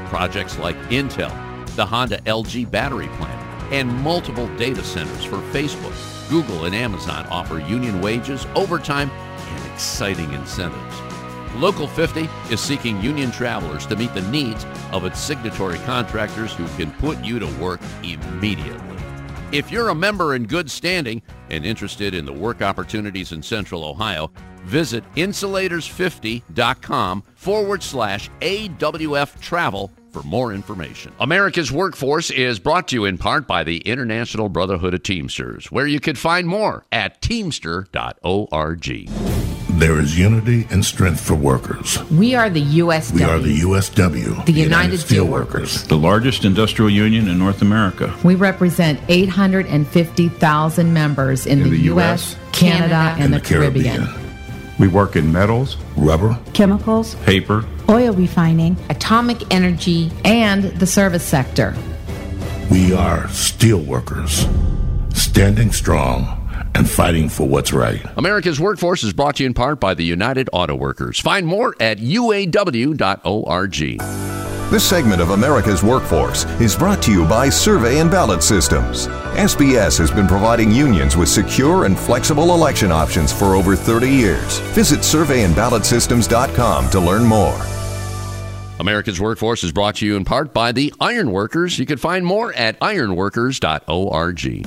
[0.09, 1.33] Projects like Intel,
[1.77, 7.59] the Honda LG battery plant, and multiple data centers for Facebook, Google, and Amazon offer
[7.61, 9.11] union wages, overtime,
[9.73, 11.01] exciting incentives.
[11.57, 16.67] Local 50 is seeking union travelers to meet the needs of its signatory contractors who
[16.77, 18.97] can put you to work immediately.
[19.53, 23.85] If you're a member in good standing and interested in the work opportunities in Central
[23.85, 24.31] Ohio,
[24.63, 31.13] visit insulators50.com forward slash AWF travel for more information.
[31.21, 35.87] America's Workforce is brought to you in part by the International Brotherhood of Teamsters, where
[35.87, 39.42] you can find more at teamster.org.
[39.83, 42.01] There is unity and strength for workers.
[42.09, 43.15] We are the USW.
[43.15, 44.47] We are the USW.
[44.47, 45.89] The, United, United Steelworkers.
[45.89, 48.17] The largest industrial union in North America.
[48.23, 53.45] We represent 850,000 members in, in the, the, US, Canada, Canada and, and, the, the
[53.45, 54.07] Caribbean.
[54.07, 54.79] Caribbean.
[54.79, 61.75] We work in metals, rubber, chemicals, paper, oil refining, atomic energy, and the service sector.
[62.71, 64.47] We are steelworkers,
[65.13, 66.42] standing strong
[66.75, 68.05] and fighting for what's right.
[68.17, 71.19] America's Workforce is brought to you in part by the United Auto Workers.
[71.19, 73.73] Find more at uaw.org.
[74.73, 79.07] This segment of America's Workforce is brought to you by Survey and Ballot Systems.
[79.37, 84.61] SBS has been providing unions with secure and flexible election options for over 30 years.
[84.71, 87.61] Visit surveyandballotsystems.com to learn more.
[88.81, 91.79] America's Workforce is brought to you in part by the Ironworkers.
[91.79, 94.67] You can find more at ironworkers.org.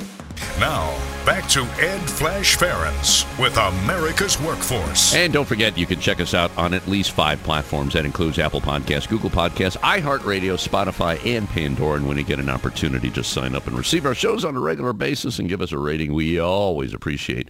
[0.60, 5.16] Now, back to Ed Flash Ferenc with America's Workforce.
[5.16, 7.94] And don't forget, you can check us out on at least five platforms.
[7.94, 11.98] That includes Apple Podcasts, Google Podcasts, iHeartRadio, Spotify, and Pandora.
[11.98, 14.60] And when you get an opportunity, just sign up and receive our shows on a
[14.60, 16.14] regular basis and give us a rating.
[16.14, 17.50] We always appreciate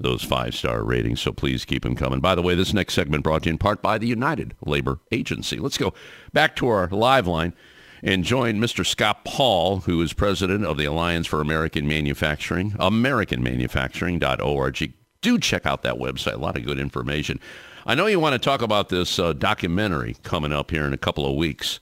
[0.00, 2.18] those five-star ratings, so please keep them coming.
[2.18, 4.98] By the way, this next segment brought to you in part by the United Labor
[5.12, 5.58] Agency.
[5.58, 5.94] Let's go
[6.32, 7.54] back to our live line
[8.02, 8.84] and join Mr.
[8.84, 14.92] Scott Paul, who is president of the Alliance for American Manufacturing, AmericanManufacturing.org.
[15.20, 16.34] Do check out that website.
[16.34, 17.38] A lot of good information.
[17.86, 20.98] I know you want to talk about this uh, documentary coming up here in a
[20.98, 21.78] couple of weeks,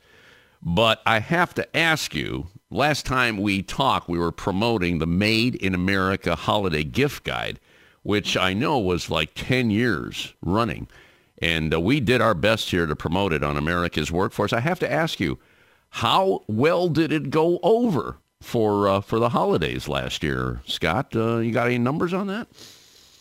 [0.62, 5.54] but I have to ask you, last time we talked, we were promoting the Made
[5.54, 7.59] in America Holiday Gift Guide,
[8.02, 10.87] which I know was like 10 years running.
[11.38, 14.52] And uh, we did our best here to promote it on America's Workforce.
[14.52, 15.38] I have to ask you,
[15.90, 18.16] how well did it go over?
[18.40, 20.61] for uh, for the holidays last year.
[20.66, 22.48] Scott, uh, you got any numbers on that?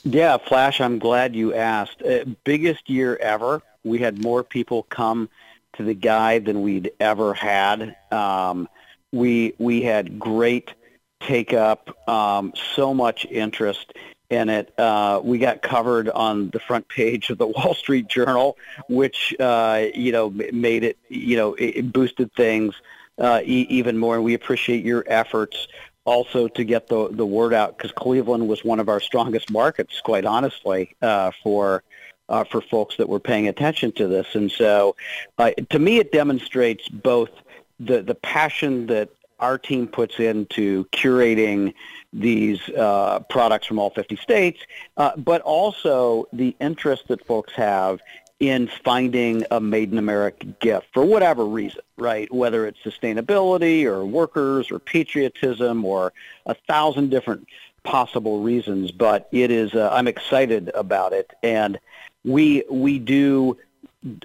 [0.04, 2.02] Yeah, Flash, I'm glad you asked.
[2.02, 3.62] Uh, biggest year ever.
[3.84, 5.30] We had more people come
[5.74, 7.96] to the guide than we'd ever had.
[8.12, 8.70] Um,
[9.12, 10.74] we we had great
[11.22, 13.94] take up, um, so much interest
[14.30, 14.78] in it.
[14.78, 19.88] Uh, we got covered on the front page of the Wall Street Journal, which uh,
[19.94, 22.76] you know made it you know it boosted things
[23.18, 24.16] uh, e- even more.
[24.16, 25.68] And we appreciate your efforts
[26.06, 30.02] also to get the the word out because Cleveland was one of our strongest markets,
[30.02, 31.84] quite honestly, uh, for.
[32.28, 34.96] Uh, for folks that were paying attention to this, and so
[35.40, 37.32] uh, to me, it demonstrates both
[37.80, 41.74] the the passion that our team puts into curating
[42.12, 44.60] these uh, products from all 50 states,
[44.98, 48.00] uh, but also the interest that folks have
[48.40, 52.34] in finding a made in America gift for whatever reason, right?
[52.34, 56.14] Whether it's sustainability or workers or patriotism or
[56.46, 57.48] a thousand different
[57.84, 61.32] possible reasons, but it is, uh, I'm excited about it.
[61.44, 61.80] And
[62.24, 63.58] we, we do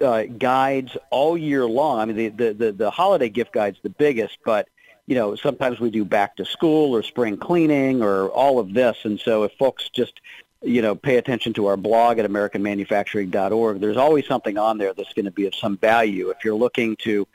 [0.01, 1.99] uh, guides all year long.
[1.99, 4.69] I mean, the, the, the, the holiday gift guide's the biggest, but
[5.07, 8.99] you know, sometimes we do back to school or spring cleaning or all of this.
[9.05, 10.21] And so if folks just,
[10.63, 15.13] you know, pay attention to our blog at americanmanufacturing.org, there's always something on there that's
[15.13, 16.31] going to be of some value.
[16.31, 17.29] If you're looking to,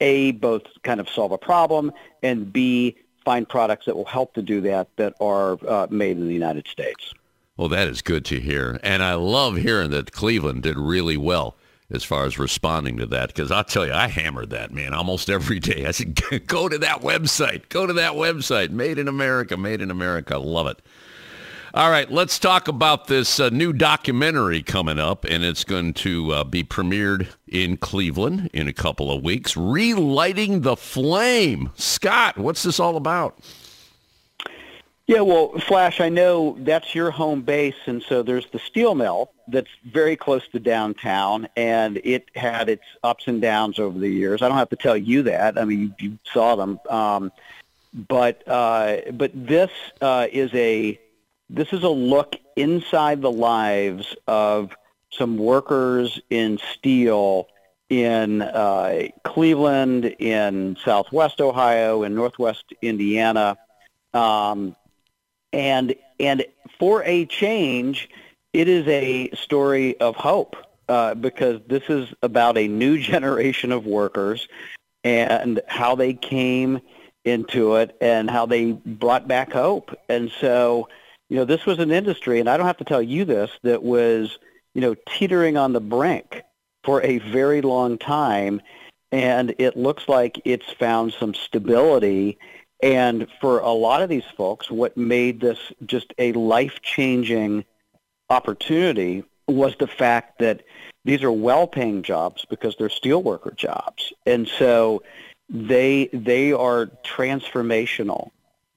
[0.00, 4.42] A, both kind of solve a problem and B, find products that will help to
[4.42, 7.14] do that that are uh, made in the United States.
[7.56, 8.80] Well, that is good to hear.
[8.82, 11.54] And I love hearing that Cleveland did really well
[11.92, 15.28] as far as responding to that because I'll tell you, I hammered that man almost
[15.28, 15.86] every day.
[15.86, 19.90] I said, go to that website, go to that website, Made in America, Made in
[19.90, 20.38] America.
[20.38, 20.80] Love it.
[21.74, 26.30] All right, let's talk about this uh, new documentary coming up, and it's going to
[26.32, 29.56] uh, be premiered in Cleveland in a couple of weeks.
[29.56, 31.70] Relighting the Flame.
[31.74, 33.38] Scott, what's this all about?
[35.08, 39.32] Yeah, well, Flash, I know that's your home base, and so there's the steel mill
[39.48, 44.42] that's very close to downtown, and it had its ups and downs over the years.
[44.42, 45.58] I don't have to tell you that.
[45.58, 46.78] I mean, you, you saw them.
[46.88, 47.32] Um,
[47.92, 50.98] but uh, but this uh, is a
[51.50, 54.74] this is a look inside the lives of
[55.10, 57.48] some workers in steel
[57.90, 63.58] in uh, Cleveland, in Southwest Ohio, in Northwest Indiana.
[64.14, 64.74] Um,
[65.52, 66.44] and and
[66.78, 68.08] for a change,
[68.52, 70.56] it is a story of hope
[70.88, 74.48] uh, because this is about a new generation of workers
[75.04, 76.80] and how they came
[77.24, 79.96] into it and how they brought back hope.
[80.08, 80.88] And so,
[81.28, 83.82] you know, this was an industry, and I don't have to tell you this, that
[83.82, 84.38] was,
[84.74, 86.42] you know, teetering on the brink
[86.84, 88.60] for a very long time.
[89.12, 92.38] And it looks like it's found some stability
[92.82, 97.64] and for a lot of these folks, what made this just a life-changing
[98.28, 100.62] opportunity was the fact that
[101.04, 105.02] these are well-paying jobs because they're steelworker jobs, and so
[105.48, 108.30] they they are transformational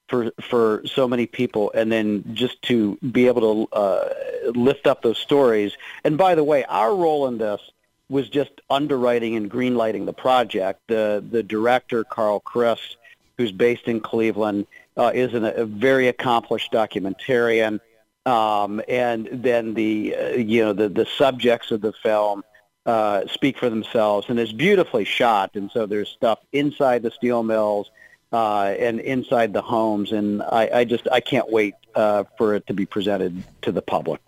[0.08, 1.72] for for so many people.
[1.74, 4.08] And then just to be able to uh,
[4.54, 5.76] lift up those stories.
[6.04, 7.60] And by the way, our role in this
[8.08, 10.80] was just underwriting and greenlighting the project.
[10.88, 12.95] The the director Carl Kriss
[13.38, 17.80] who's based in Cleveland, uh, is an, a very accomplished documentarian.
[18.24, 22.42] Um, and then the uh, you know the the subjects of the film
[22.86, 25.54] uh, speak for themselves, and it's beautifully shot.
[25.54, 27.90] And so there's stuff inside the steel mills
[28.32, 32.66] uh, and inside the homes, and I, I just I can't wait uh, for it
[32.66, 34.20] to be presented to the public.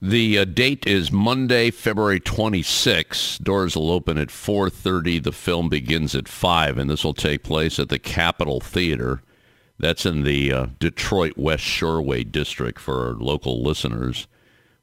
[0.00, 3.38] The uh, date is Monday, February 26.
[3.38, 5.20] Doors will open at 4:30.
[5.24, 9.22] The film begins at 5 and this will take place at the Capitol Theater.
[9.76, 14.28] That's in the uh, Detroit West Shoreway district for our local listeners,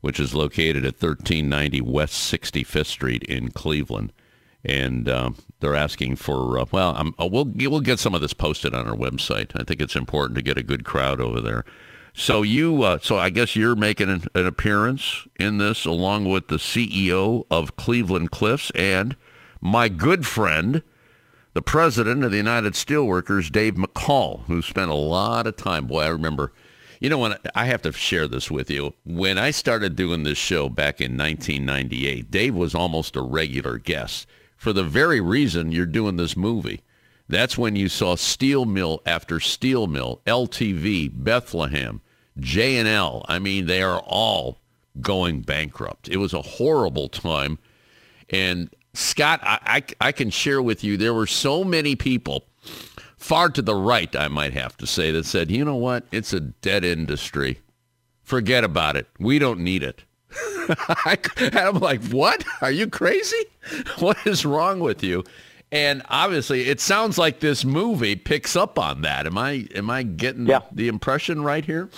[0.02, 4.12] which is located at 1390 West 65th Street in Cleveland.
[4.66, 5.30] And uh,
[5.62, 8.86] they're asking for uh, well, I'm, uh, we'll we'll get some of this posted on
[8.86, 9.52] our website.
[9.56, 11.64] I think it's important to get a good crowd over there.
[12.18, 16.48] So you, uh, so I guess you're making an, an, appearance in this along with
[16.48, 19.18] the CEO of Cleveland Cliffs and
[19.60, 20.82] my good friend,
[21.54, 25.88] the president of the United Steelworkers, Dave McCall, who spent a lot of time.
[25.88, 26.54] Boy, I remember.
[27.02, 30.38] You know, when I have to share this with you, when I started doing this
[30.38, 35.86] show back in 1998, Dave was almost a regular guest for the very reason you're
[35.86, 36.82] doing this movie.
[37.28, 42.02] That's when you saw steel mill after steel mill, LTV, Bethlehem,
[42.40, 44.60] J&L, I mean, they are all
[45.02, 46.10] going bankrupt.
[46.10, 47.58] It was a horrible time.
[48.30, 52.46] And Scott, I, I, I, can share with you, there were so many people
[53.18, 56.06] far to the right, I might have to say, that said, you know what?
[56.12, 57.60] It's a dead industry.
[58.24, 59.08] Forget about it.
[59.20, 60.04] We don't need it.
[61.38, 62.44] and I'm like, what?
[62.62, 63.46] Are you crazy?
[64.00, 65.24] What is wrong with you?
[65.72, 69.26] And obviously, it sounds like this movie picks up on that.
[69.26, 70.62] Am I am I getting yeah.
[70.72, 71.90] the impression right here?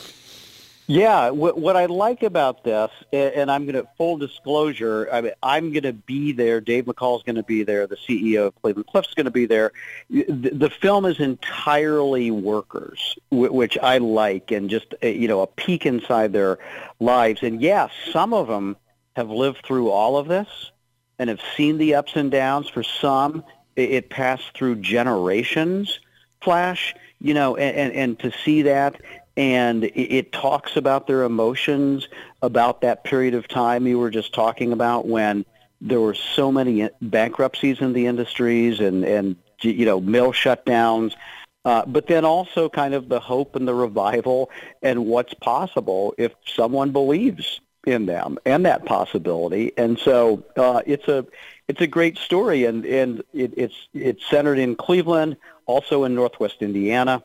[0.89, 5.33] Yeah, what, what I like about this, and I'm going to full disclosure, I mean,
[5.43, 6.61] I'm going to be there.
[6.61, 7.88] Dave McCall is going to be there.
[7.88, 9.73] The CEO of Cleveland Cliffs is going to be there.
[10.09, 10.23] The,
[10.53, 15.85] the film is entirely workers, which I like, and just uh, you know a peek
[15.85, 16.57] inside their
[17.01, 17.43] lives.
[17.43, 18.77] And yes, yeah, some of them
[19.17, 20.71] have lived through all of this
[21.19, 22.69] and have seen the ups and downs.
[22.69, 23.43] For some,
[23.75, 25.99] it, it passed through generations.
[26.41, 29.01] Flash, you know, and, and, and to see that
[29.38, 32.07] and it, talks about their emotions
[32.41, 35.45] about that period of time you were just talking about when
[35.79, 41.13] there were so many bankruptcies in the industries and and you know mill shutdowns
[41.65, 44.49] uh, but then also kind of the hope and the revival
[44.81, 49.71] and what's possible if someone believes in them and that possibility.
[49.77, 51.25] And so uh, it's a
[51.67, 56.61] it's a great story and and it, it's it's centered in Cleveland also in Northwest
[56.61, 57.21] Indiana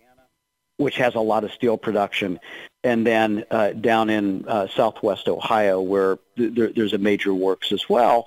[0.82, 2.38] which has a lot of steel production,
[2.84, 7.72] and then uh, down in uh, southwest Ohio, where th- there, there's a major works
[7.72, 8.26] as well.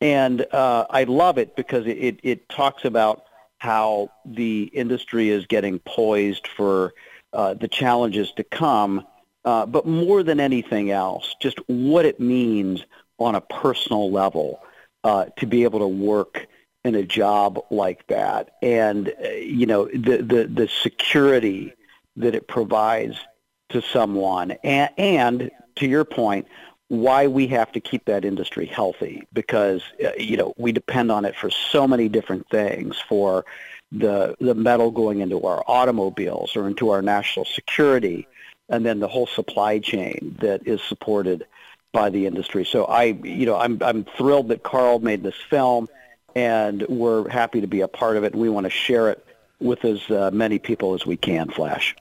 [0.00, 3.24] And uh, I love it because it, it, talks about
[3.58, 6.92] how the industry is getting poised for
[7.32, 9.06] uh, the challenges to come,
[9.44, 12.84] uh, but more than anything else, just what it means
[13.18, 14.60] on a personal level
[15.04, 16.46] uh, to be able to work
[16.84, 21.72] in a job like that, and you know the the the security
[22.16, 23.16] that it provides
[23.70, 24.52] to someone.
[24.62, 26.46] And, and to your point,
[26.88, 31.24] why we have to keep that industry healthy because uh, you know we depend on
[31.24, 33.44] it for so many different things for
[33.90, 38.26] the the metal going into our automobiles or into our national security
[38.68, 41.46] and then the whole supply chain that is supported
[41.92, 42.64] by the industry.
[42.64, 45.88] So I you know I'm I'm thrilled that Carl made this film
[46.34, 49.24] and we're happy to be a part of it we want to share it
[49.60, 51.94] with as uh, many people as we can flash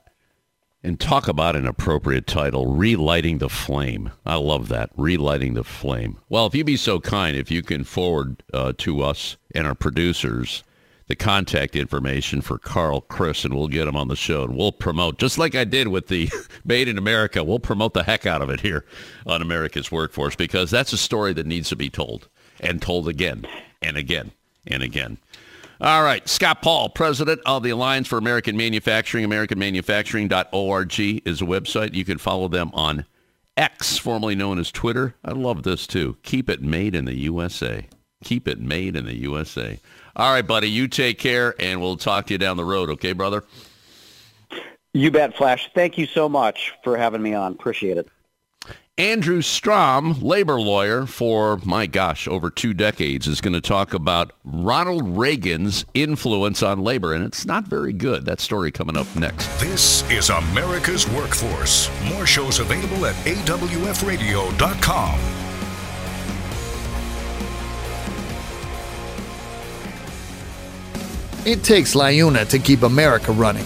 [0.83, 4.11] and talk about an appropriate title, Relighting the Flame.
[4.25, 6.17] I love that, Relighting the Flame.
[6.27, 9.75] Well, if you'd be so kind, if you can forward uh, to us and our
[9.75, 10.63] producers
[11.07, 14.71] the contact information for Carl Kriss, and we'll get him on the show, and we'll
[14.71, 16.29] promote, just like I did with the
[16.65, 18.85] Made in America, we'll promote the heck out of it here
[19.25, 22.29] on America's Workforce, because that's a story that needs to be told,
[22.59, 23.45] and told again,
[23.81, 24.31] and again,
[24.65, 25.17] and again.
[25.81, 26.27] All right.
[26.27, 31.93] Scott Paul, president of the Alliance for American Manufacturing, AmericanManufacturing.org is a website.
[31.93, 33.05] You can follow them on
[33.57, 35.15] X, formerly known as Twitter.
[35.23, 36.17] I love this too.
[36.23, 37.87] Keep it made in the USA.
[38.23, 39.79] Keep it made in the USA.
[40.15, 40.69] All right, buddy.
[40.69, 42.89] You take care, and we'll talk to you down the road.
[42.91, 43.43] Okay, brother?
[44.93, 45.71] You bet, Flash.
[45.73, 47.51] Thank you so much for having me on.
[47.51, 48.07] Appreciate it.
[48.97, 54.33] Andrew Strom, labor lawyer for, my gosh, over two decades, is going to talk about
[54.43, 58.25] Ronald Reagan's influence on labor, and it's not very good.
[58.25, 59.47] That story coming up next.
[59.59, 61.89] This is America's Workforce.
[62.03, 65.19] More shows available at awfradio.com.
[71.45, 73.65] It takes LIUNA to keep America running.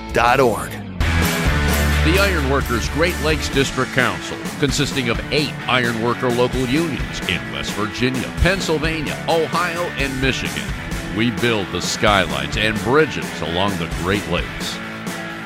[2.03, 8.29] the Ironworkers Great Lakes District Council, consisting of eight ironworker local unions in West Virginia,
[8.41, 10.67] Pennsylvania, Ohio, and Michigan.
[11.15, 14.77] We build the skylines and bridges along the Great Lakes.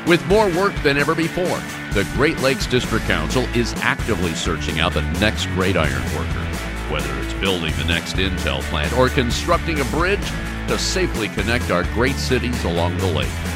[0.08, 1.60] With more work than ever before,
[1.94, 6.46] the Great Lakes District Council is actively searching out the next great ironworker,
[6.90, 10.28] whether it's building the next Intel plant or constructing a bridge
[10.68, 13.55] to safely connect our great cities along the lake.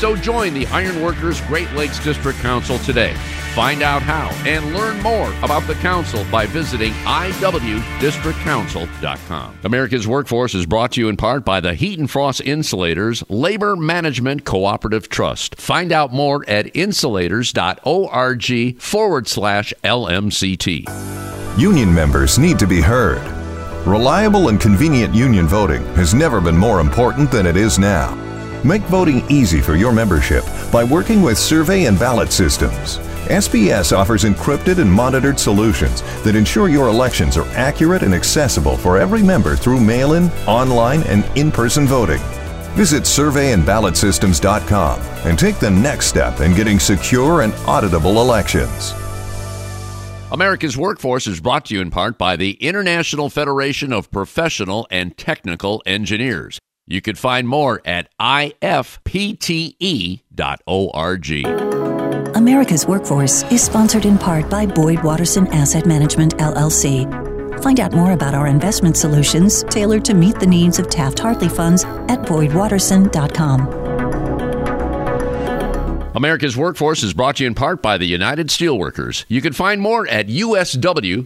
[0.00, 3.12] So join the Ironworkers Great Lakes District Council today.
[3.54, 9.58] Find out how and learn more about the council by visiting iwdistrictcouncil.com.
[9.62, 13.76] America's Workforce is brought to you in part by the Heat and Frost Insulators Labor
[13.76, 15.56] Management Cooperative Trust.
[15.56, 21.58] Find out more at insulators.org forward slash LMCT.
[21.58, 23.20] Union members need to be heard.
[23.86, 28.29] Reliable and convenient union voting has never been more important than it is now.
[28.64, 32.98] Make voting easy for your membership by working with Survey and Ballot Systems.
[33.28, 38.98] SBS offers encrypted and monitored solutions that ensure your elections are accurate and accessible for
[38.98, 42.20] every member through mail in, online, and in person voting.
[42.74, 48.92] Visit surveyandballotsystems.com and take the next step in getting secure and auditable elections.
[50.32, 55.16] America's Workforce is brought to you in part by the International Federation of Professional and
[55.16, 56.60] Technical Engineers.
[56.90, 58.90] You can find more at ifpte.org.
[62.36, 67.62] America's Workforce is sponsored in part by Boyd Watterson Asset Management, LLC.
[67.62, 71.48] Find out more about our investment solutions tailored to meet the needs of Taft Hartley
[71.48, 73.68] funds at boydwatterson.com.
[76.16, 79.24] America's Workforce is brought to you in part by the United Steelworkers.
[79.28, 81.24] You can find more at usw.org.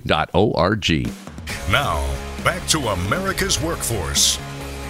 [1.70, 4.38] Now, back to America's Workforce.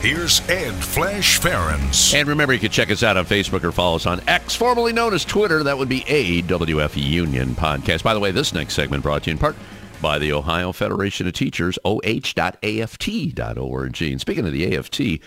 [0.05, 2.15] Here's Ed Flash Ferenc.
[2.15, 4.93] And remember, you can check us out on Facebook or follow us on X, formerly
[4.93, 5.63] known as Twitter.
[5.63, 8.03] That would be AWF Union Podcast.
[8.03, 9.57] By the way, this next segment brought to you in part
[10.03, 14.03] by the Ohio Federation of Teachers, oh.aft.org.
[14.03, 15.19] And speaking of the AFT, we're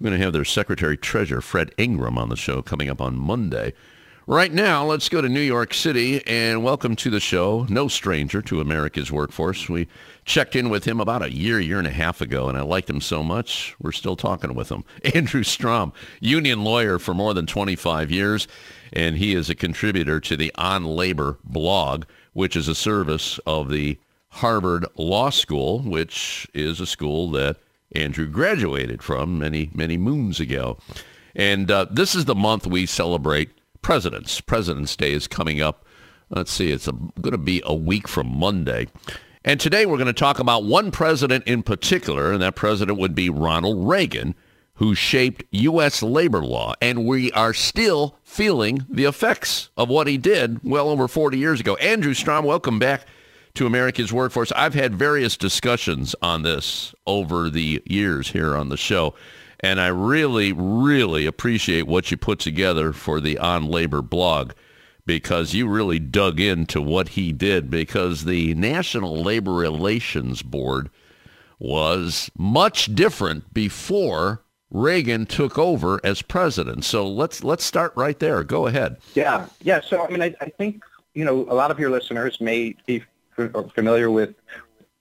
[0.00, 3.72] going to have their Secretary Treasurer, Fred Ingram, on the show coming up on Monday.
[4.26, 8.42] Right now, let's go to New York City and welcome to the show, no stranger
[8.42, 9.66] to America's workforce.
[9.66, 9.88] We
[10.26, 12.90] checked in with him about a year, year and a half ago, and I liked
[12.90, 14.84] him so much, we're still talking with him.
[15.14, 18.46] Andrew Strom, union lawyer for more than 25 years,
[18.92, 22.04] and he is a contributor to the OnLabor blog,
[22.34, 23.98] which is a service of the
[24.28, 27.56] Harvard Law School, which is a school that
[27.92, 30.76] Andrew graduated from many, many moons ago.
[31.34, 33.50] And uh, this is the month we celebrate
[33.82, 34.40] presidents.
[34.40, 35.84] President's Day is coming up.
[36.28, 38.86] Let's see, it's going to be a week from Monday.
[39.44, 43.14] And today we're going to talk about one president in particular, and that president would
[43.14, 44.34] be Ronald Reagan,
[44.74, 46.02] who shaped U.S.
[46.02, 46.74] labor law.
[46.80, 51.58] And we are still feeling the effects of what he did well over 40 years
[51.58, 51.74] ago.
[51.76, 53.06] Andrew Strom, welcome back
[53.54, 54.52] to America's Workforce.
[54.52, 59.14] I've had various discussions on this over the years here on the show.
[59.62, 64.52] And I really, really appreciate what you put together for the OnLabor blog
[65.06, 70.90] because you really dug into what he did because the National Labor Relations Board
[71.58, 76.84] was much different before Reagan took over as president.
[76.84, 78.44] So let's let's start right there.
[78.44, 78.98] Go ahead.
[79.14, 79.80] Yeah, yeah.
[79.80, 80.82] So I mean, I, I think
[81.14, 83.02] you know a lot of your listeners may be
[83.74, 84.30] familiar with,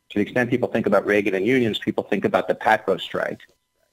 [0.10, 3.42] to the extent people think about Reagan and unions, people think about the PATCO strike,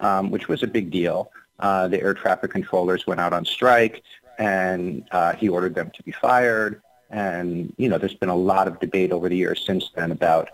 [0.01, 1.31] um, which was a big deal.
[1.59, 4.03] Uh, the air traffic controllers went out on strike,
[4.39, 6.83] and uh, he ordered them to be fired.
[7.11, 10.51] And you know, there's been a lot of debate over the years since then about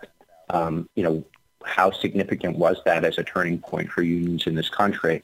[0.51, 1.25] um, you know
[1.65, 5.23] how significant was that as a turning point for unions in this country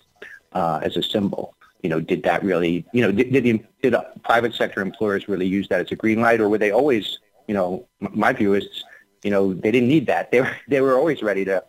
[0.53, 1.55] uh, as a symbol.
[1.83, 3.95] You know, did that really, you know, did, did, the, did
[4.25, 7.55] private sector employers really use that as a green light, or were they always, you
[7.55, 8.85] know, my view is,
[9.23, 10.33] you know, they didn't need that.
[10.33, 11.63] They were they were always ready to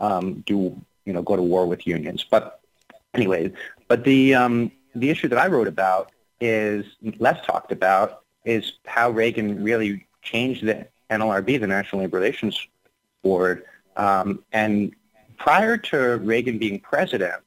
[0.00, 2.24] um, do you know, go to war with unions.
[2.28, 2.60] But
[3.14, 3.52] anyway,
[3.88, 6.84] but the um, the issue that I wrote about is
[7.18, 12.66] less talked about is how Reagan really changed the NLRB, the National Labor Relations
[13.22, 13.64] Board.
[13.96, 14.94] Um, and
[15.36, 17.42] prior to Reagan being president,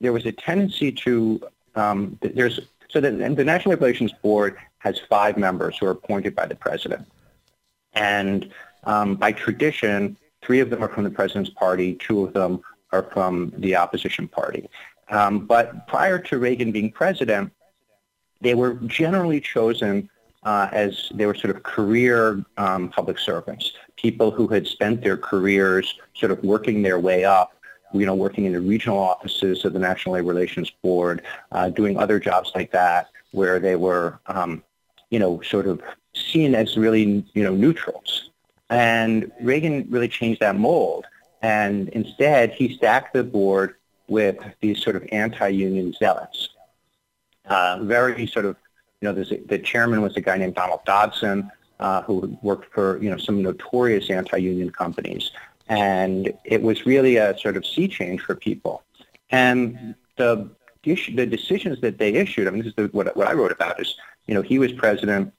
[0.00, 1.40] there was a tendency to
[1.74, 6.34] um, there's so the, the National Labor Relations Board has five members who are appointed
[6.34, 7.06] by the president,
[7.92, 8.50] and
[8.84, 13.02] um, by tradition, three of them are from the president's party, two of them are
[13.02, 14.68] from the opposition party.
[15.08, 17.52] Um, but prior to Reagan being president,
[18.40, 20.08] they were generally chosen
[20.42, 25.16] uh, as they were sort of career um, public servants, people who had spent their
[25.16, 27.52] careers sort of working their way up,
[27.92, 31.22] you know, working in the regional offices of the National Labor Relations Board,
[31.52, 34.62] uh, doing other jobs like that, where they were, um,
[35.10, 35.82] you know, sort of
[36.14, 38.30] seen as really, you know, neutrals.
[38.70, 41.04] And Reagan really changed that mold.
[41.42, 43.76] And instead, he stacked the board
[44.08, 46.50] with these sort of anti-union zealots.
[47.46, 48.56] Uh, very sort of,
[49.00, 53.08] you know, the chairman was a guy named Donald Dotson, uh, who worked for, you
[53.08, 55.30] know, some notorious anti-union companies.
[55.68, 58.82] And it was really a sort of sea change for people.
[59.30, 60.50] And the,
[60.84, 63.80] the decisions that they issued, I mean, this is the, what, what I wrote about
[63.80, 63.94] is,
[64.26, 65.32] you know, he was president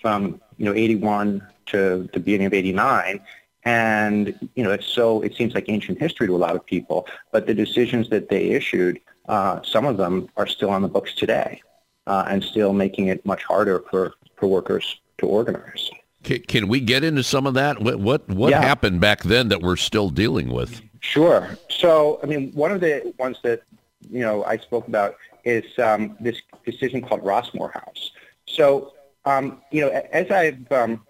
[0.00, 3.20] from, you know, 81 to the beginning of 89,
[3.68, 6.98] and, you know, it's so, it seems like ancient history to a lot of people,
[7.32, 8.98] but the decisions that they issued,
[9.28, 11.60] uh, some of them are still on the books today
[12.06, 14.86] uh, and still making it much harder for, for workers
[15.18, 15.90] to organize.
[16.22, 17.82] Can, can we get into some of that?
[17.82, 18.62] What, what, what yeah.
[18.62, 20.80] happened back then that we're still dealing with?
[21.00, 21.42] Sure.
[21.68, 23.62] So, I mean, one of the ones that,
[24.10, 28.12] you know, I spoke about is um, this decision called Rossmore House.
[28.46, 28.94] So,
[29.26, 29.90] um, you know,
[30.20, 31.04] as I've, um,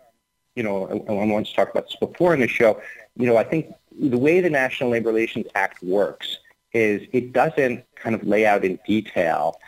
[0.59, 2.83] you know, I, I once talked about this before in the show,
[3.17, 6.39] you know, I think the way the National Labor Relations Act works
[6.73, 9.61] is it doesn't kind of lay out in detail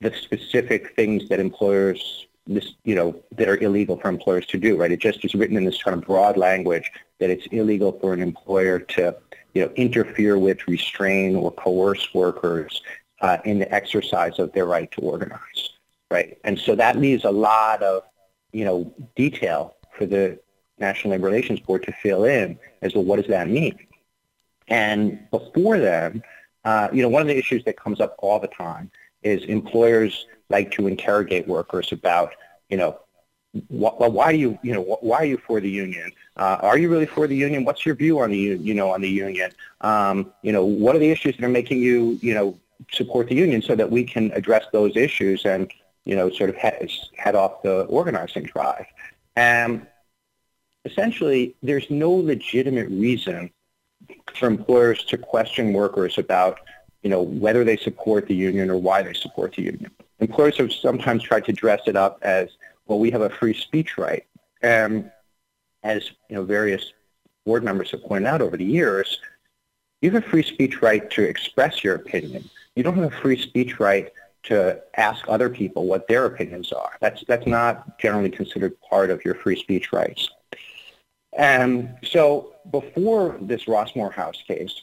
[0.00, 4.76] the specific things that employers this, you know, that are illegal for employers to do,
[4.76, 4.92] right?
[4.92, 8.22] It just is written in this kind of broad language that it's illegal for an
[8.22, 9.16] employer to,
[9.54, 12.82] you know, interfere with, restrain, or coerce workers
[13.20, 15.70] uh, in the exercise of their right to organize,
[16.08, 16.38] right?
[16.44, 18.04] And so that leaves a lot of,
[18.52, 20.40] you know, detail for the
[20.78, 23.78] National Labor Relations Board to fill in as well, what does that mean?
[24.68, 26.22] And before then,
[26.64, 28.90] uh, you know, one of the issues that comes up all the time
[29.22, 32.32] is employers like to interrogate workers about,
[32.70, 32.98] you know,
[33.68, 36.10] wh- why do you, you know, wh- why are you for the union?
[36.38, 37.64] Uh, are you really for the union?
[37.64, 39.50] What's your view on the, you know, on the union?
[39.82, 42.58] Um, you know, what are the issues that are making you, you know,
[42.90, 45.70] support the union so that we can address those issues and,
[46.06, 48.86] you know, sort of head, head off the organizing drive.
[49.36, 49.86] And
[50.84, 53.50] essentially, there's no legitimate reason
[54.34, 56.58] for employers to question workers about,
[57.02, 59.90] you know, whether they support the union or why they support the union.
[60.20, 62.48] Employers have sometimes tried to dress it up as,
[62.86, 64.26] well, we have a free speech right.
[64.62, 65.10] And
[65.82, 66.92] as, you know, various
[67.46, 69.20] board members have pointed out over the years,
[70.02, 72.48] you have a free speech right to express your opinion.
[72.74, 74.10] You don't have a free speech right
[74.44, 76.92] to ask other people what their opinions are.
[77.00, 80.30] That's, that's not generally considered part of your free speech rights.
[81.32, 84.82] And so before this Rossmore House case,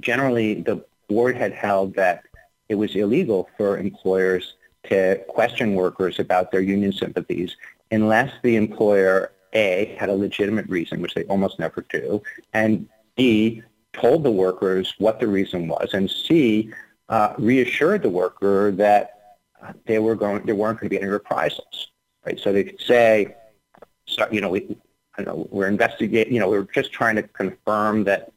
[0.00, 2.24] generally the board had held that
[2.68, 4.54] it was illegal for employers
[4.84, 7.56] to question workers about their union sympathies
[7.90, 12.22] unless the employer, A, had a legitimate reason, which they almost never do,
[12.54, 16.72] and B, told the workers what the reason was, and C,
[17.10, 21.10] uh, reassured the worker that uh, they were going, there weren't going to be any
[21.10, 21.88] reprisals,
[22.24, 22.40] right?
[22.40, 23.36] So they could say,
[24.06, 24.76] so, you know, we,
[25.18, 28.32] I know, we're investigating, you know, we're just trying to confirm that,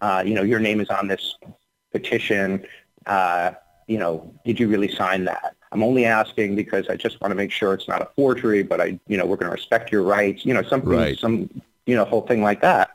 [0.00, 1.36] uh, you know, your name is on this
[1.92, 2.66] petition.
[3.04, 3.52] Uh,
[3.86, 5.54] you know, did you really sign that?
[5.72, 8.80] I'm only asking because I just want to make sure it's not a forgery, but
[8.80, 11.18] I, you know, we're going to respect your rights, you know, something, right.
[11.18, 11.50] some,
[11.84, 12.90] you know, whole thing like that.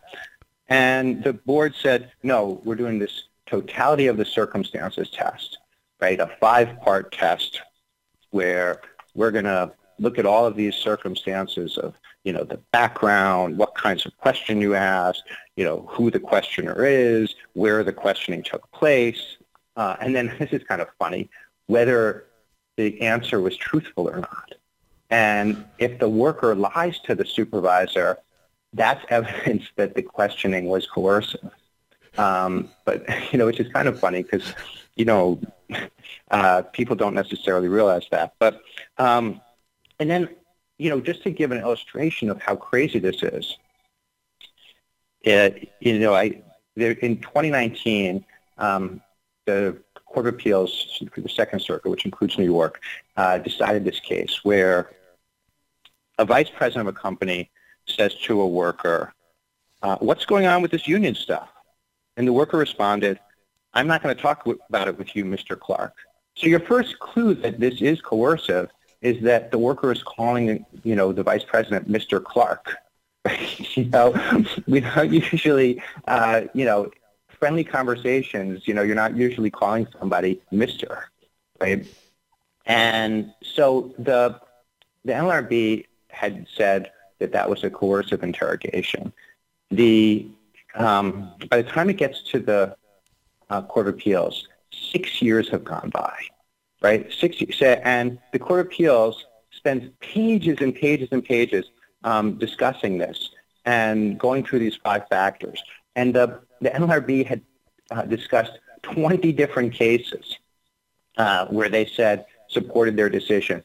[0.67, 5.59] And the board said, no, we're doing this totality of the circumstances test,
[5.99, 6.19] right?
[6.19, 7.61] A five-part test
[8.31, 8.81] where
[9.13, 11.93] we're going to look at all of these circumstances of,
[12.23, 15.23] you know, the background, what kinds of question you asked,
[15.55, 19.37] you know, who the questioner is, where the questioning took place,
[19.75, 21.29] uh, and then this is kind of funny,
[21.67, 22.25] whether
[22.77, 24.53] the answer was truthful or not.
[25.09, 28.17] And if the worker lies to the supervisor,
[28.73, 31.51] that's evidence that the questioning was coercive.
[32.17, 34.53] Um, but you know, which is kind of funny because
[34.95, 35.39] you know
[36.31, 38.33] uh, people don't necessarily realize that.
[38.39, 38.61] But
[38.97, 39.41] um,
[39.99, 40.29] and then
[40.81, 43.55] you know, just to give an illustration of how crazy this is,
[45.21, 46.41] it, you know, I
[46.75, 48.25] there, in 2019,
[48.57, 48.99] um,
[49.45, 49.77] the
[50.07, 52.81] Court of Appeals for the Second Circuit, which includes New York,
[53.15, 54.89] uh, decided this case where
[56.17, 57.51] a vice president of a company
[57.85, 59.13] says to a worker,
[59.83, 61.49] uh, "What's going on with this union stuff?"
[62.17, 63.19] And the worker responded,
[63.75, 65.59] I'm not going to talk about it with you, Mr.
[65.59, 65.93] Clark.
[66.35, 68.71] So your first clue that this is coercive
[69.01, 72.23] is that the worker is calling, you know, the vice president Mr.
[72.23, 72.75] Clark.
[73.75, 74.13] you know,
[74.67, 76.89] we don't usually, uh, you know,
[77.27, 81.03] friendly conversations, you know, you're not usually calling somebody Mr.
[81.59, 81.85] Right?
[82.65, 84.39] And so the
[85.03, 89.11] the NLRB had said that that was a coercive interrogation.
[89.71, 90.27] The
[90.75, 92.75] um, by the time it gets to the
[93.49, 96.15] uh, Court of Appeals, six years have gone by,
[96.81, 97.11] right?
[97.11, 101.65] Six and the Court of Appeals spends pages and pages and pages
[102.03, 103.29] um, discussing this
[103.65, 105.61] and going through these five factors.
[105.95, 107.41] And the, the NLRB had
[107.91, 108.53] uh, discussed
[108.83, 110.37] 20 different cases
[111.17, 113.63] uh, where they said supported their decision.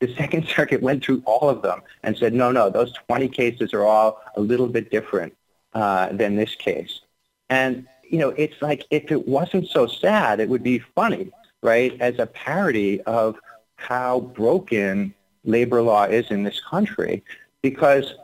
[0.00, 3.72] The Second Circuit went through all of them and said, no, no, those 20 cases
[3.72, 5.34] are all a little bit different
[5.72, 7.00] uh, than this case.
[7.48, 11.30] And, you know, it's like if it wasn't so sad, it would be funny,
[11.62, 13.36] right, as a parody of
[13.76, 17.22] how broken labor law is in this country.
[17.62, 18.14] Because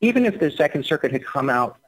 [0.00, 1.78] even if the Second Circuit had come out,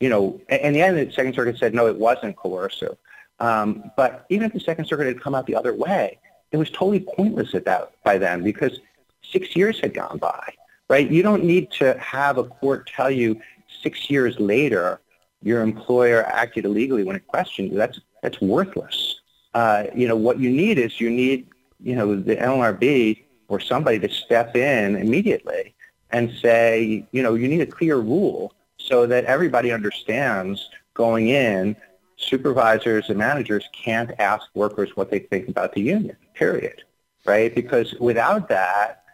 [0.00, 2.96] you know, in the end the Second Circuit said, no, it wasn't coercive.
[3.38, 6.18] Um, but even if the Second Circuit had come out the other way,
[6.52, 8.80] it was totally pointless at that by then because
[9.22, 10.52] six years had gone by,
[10.88, 11.10] right?
[11.10, 13.40] You don't need to have a court tell you
[13.82, 15.00] six years later
[15.42, 19.19] your employer acted illegally when it questioned you, that's, that's worthless.
[19.54, 21.48] Uh, you know, what you need is you need,
[21.82, 25.74] you know, the NLRB or somebody to step in immediately
[26.10, 31.76] and say, you know, you need a clear rule so that everybody understands going in,
[32.16, 36.82] supervisors and managers can't ask workers what they think about the union, period,
[37.24, 37.54] right?
[37.54, 39.04] Because without that,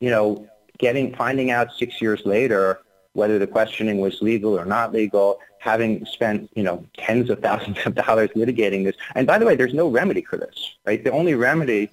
[0.00, 2.80] you know, getting, finding out six years later
[3.12, 7.76] whether the questioning was legal or not legal, having spent, you know, tens of thousands
[7.84, 8.96] of dollars litigating this.
[9.14, 11.04] And by the way, there's no remedy for this, right?
[11.04, 11.90] The only remedy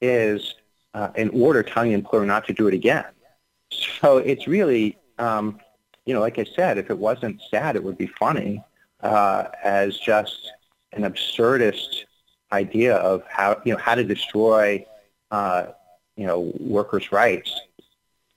[0.00, 0.54] is
[0.94, 3.04] uh, an order telling the employer not to do it again.
[3.70, 5.60] So it's really, um,
[6.06, 8.64] you know, like I said, if it wasn't sad, it would be funny
[9.02, 10.50] uh, as just
[10.92, 12.04] an absurdist
[12.52, 14.84] idea of how, you know, how to destroy,
[15.30, 15.66] uh,
[16.16, 17.54] you know, workers' rights.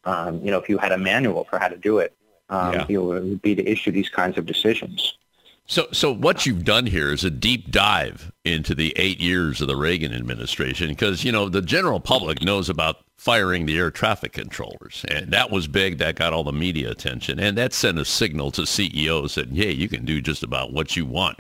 [0.04, 2.14] Um, you know, if you had a manual for how to do it,
[2.54, 2.86] um, yeah.
[2.88, 5.18] you know, it would be to issue these kinds of decisions.
[5.66, 9.68] So, so what you've done here is a deep dive into the eight years of
[9.68, 14.34] the Reagan administration, because you know the general public knows about firing the air traffic
[14.34, 15.98] controllers, and that was big.
[15.98, 19.72] That got all the media attention, and that sent a signal to CEOs that hey,
[19.72, 21.40] you can do just about what you want.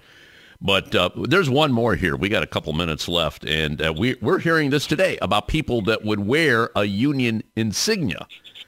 [0.61, 2.15] But uh, there's one more here.
[2.15, 5.81] We got a couple minutes left, and uh, we, we're hearing this today about people
[5.81, 8.25] that would wear a union insignia.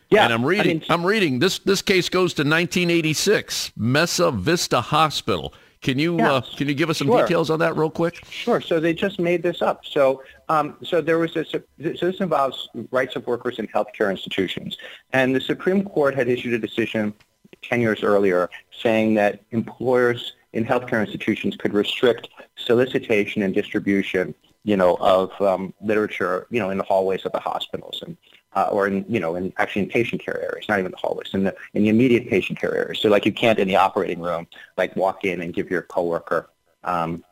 [0.09, 0.77] Yeah, and I'm reading.
[0.77, 1.39] I mean, I'm reading.
[1.39, 5.53] This this case goes to 1986, Mesa Vista Hospital.
[5.81, 7.21] Can you uh, can you give us some sure.
[7.21, 8.23] details on that real quick?
[8.29, 8.61] Sure.
[8.61, 9.85] So they just made this up.
[9.85, 14.77] So um, so there was a so this involves rights of workers in healthcare institutions,
[15.13, 17.13] and the Supreme Court had issued a decision
[17.61, 24.33] 10 years earlier saying that employers in healthcare institutions could restrict solicitation and distribution,
[24.63, 28.01] you know, of um, literature, you know, in the hallways of the hospitals.
[28.05, 28.17] And
[28.55, 31.33] uh, or in, you know, in actually in patient care areas, not even the hallways,
[31.33, 32.99] in the in the immediate patient care areas.
[32.99, 34.47] So like you can't in the operating room,
[34.77, 36.49] like walk in and give your coworker,
[36.83, 37.23] um,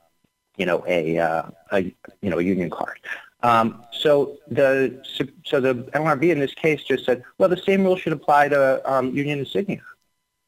[0.57, 1.79] you know, a, uh, a
[2.21, 2.99] you know a union card.
[3.41, 5.01] Um, so the
[5.43, 8.81] so the NLRB in this case just said, well, the same rule should apply to
[8.91, 9.81] um, union insignia,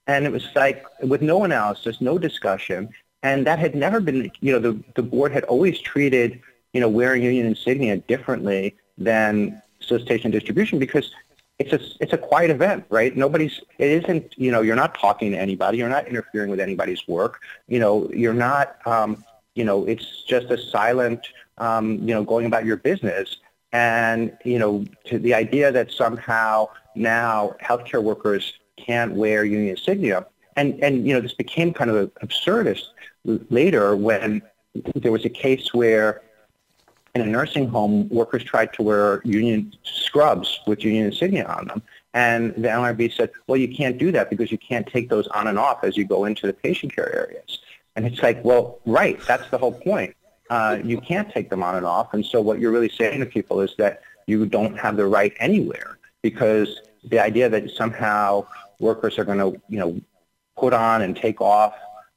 [0.08, 2.90] and it was like with no analysis, no discussion,
[3.24, 6.42] and that had never been, you know, the the board had always treated,
[6.74, 11.12] you know, wearing union insignia differently than solicitation distribution because
[11.58, 13.16] it's a it's a quiet event, right?
[13.16, 17.08] Nobody's it isn't you know you're not talking to anybody, you're not interfering with anybody's
[17.08, 19.24] work, you know you're not um,
[19.56, 21.26] you know it's just a silent
[21.58, 23.38] um, you know going about your business,
[23.72, 30.26] and you know to the idea that somehow now healthcare workers can't wear union insignia,
[30.58, 32.88] and and you know this became kind of absurdist
[33.50, 34.42] later when
[34.96, 36.22] there was a case where
[37.16, 41.82] in a nursing home, workers tried to wear union scrubs with union insignia on them.
[42.14, 45.48] And the NLRB said, well, you can't do that because you can't take those on
[45.48, 47.60] and off as you go into the patient care areas.
[47.96, 50.16] And it's like, well, right, that's the whole point.
[50.50, 52.14] Uh, you can't take them on and off.
[52.14, 55.34] And so what you're really saying to people is that you don't have the right
[55.40, 58.46] anywhere because the idea that somehow
[58.80, 60.00] workers are going to, you know,
[60.58, 61.74] put on and take off,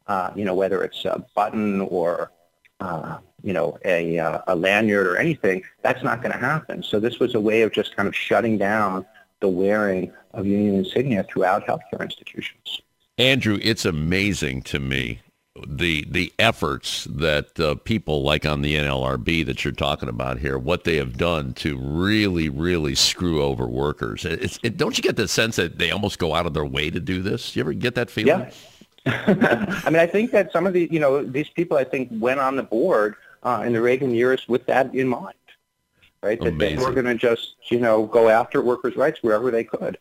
[0.08, 2.32] uh, you know, whether it's a button or
[2.80, 6.82] uh, you know, a, uh, a lanyard or anything, that's not going to happen.
[6.82, 9.06] So this was a way of just kind of shutting down
[9.40, 12.80] the wearing of union insignia throughout healthcare institutions.
[13.16, 15.20] Andrew, it's amazing to me
[15.66, 20.58] the the efforts that uh, people like on the NLRB that you're talking about here,
[20.58, 24.24] what they have done to really, really screw over workers.
[24.24, 26.90] It's, it, don't you get the sense that they almost go out of their way
[26.90, 27.56] to do this?
[27.56, 28.50] You ever get that feeling?
[29.06, 29.80] Yeah.
[29.84, 32.40] I mean, I think that some of the, you know, these people, I think, went
[32.40, 35.34] on the board uh, in the Reagan years with that in mind,
[36.22, 36.40] right?
[36.40, 39.98] That they were going to just, you know, go after workers' rights wherever they could.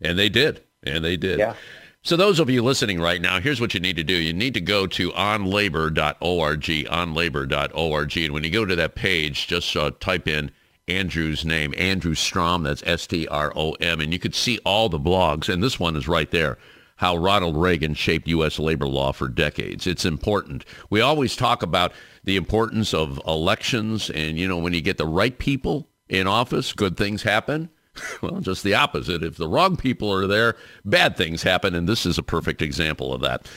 [0.00, 0.62] And they did.
[0.82, 1.38] And they did.
[1.38, 1.54] Yeah.
[2.02, 4.14] So those of you listening right now, here's what you need to do.
[4.14, 8.18] You need to go to onlabor.org, onlabor.org.
[8.18, 10.52] And when you go to that page, just uh, type in
[10.86, 15.52] Andrew's name, Andrew Strom, that's S-T-R-O-M, and you could see all the blogs.
[15.52, 16.58] And this one is right there
[16.96, 18.58] how Ronald Reagan shaped U.S.
[18.58, 19.86] labor law for decades.
[19.86, 20.64] It's important.
[20.90, 21.92] We always talk about
[22.24, 26.72] the importance of elections and, you know, when you get the right people in office,
[26.72, 27.70] good things happen.
[28.20, 29.22] Well, just the opposite.
[29.22, 33.14] If the wrong people are there, bad things happen, and this is a perfect example
[33.14, 33.48] of that.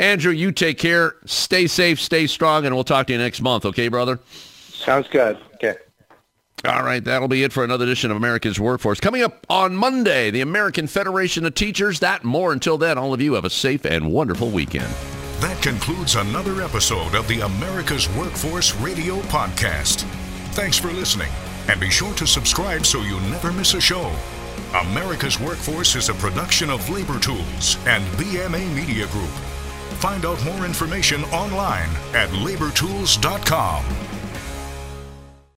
[0.00, 1.14] Andrew, you take care.
[1.26, 4.18] Stay safe, stay strong, and we'll talk to you next month, okay, brother?
[4.72, 5.38] Sounds good.
[5.54, 5.76] Okay.
[6.64, 8.98] All right, that'll be it for another edition of America's Workforce.
[8.98, 12.00] Coming up on Monday, the American Federation of Teachers.
[12.00, 12.52] That more.
[12.52, 14.92] Until then, all of you have a safe and wonderful weekend.
[15.40, 20.02] That concludes another episode of the America's Workforce Radio Podcast.
[20.54, 21.30] Thanks for listening,
[21.68, 24.12] and be sure to subscribe so you never miss a show.
[24.74, 29.30] America's Workforce is a production of Labor Tools and BMA Media Group.
[30.00, 34.17] Find out more information online at labortools.com.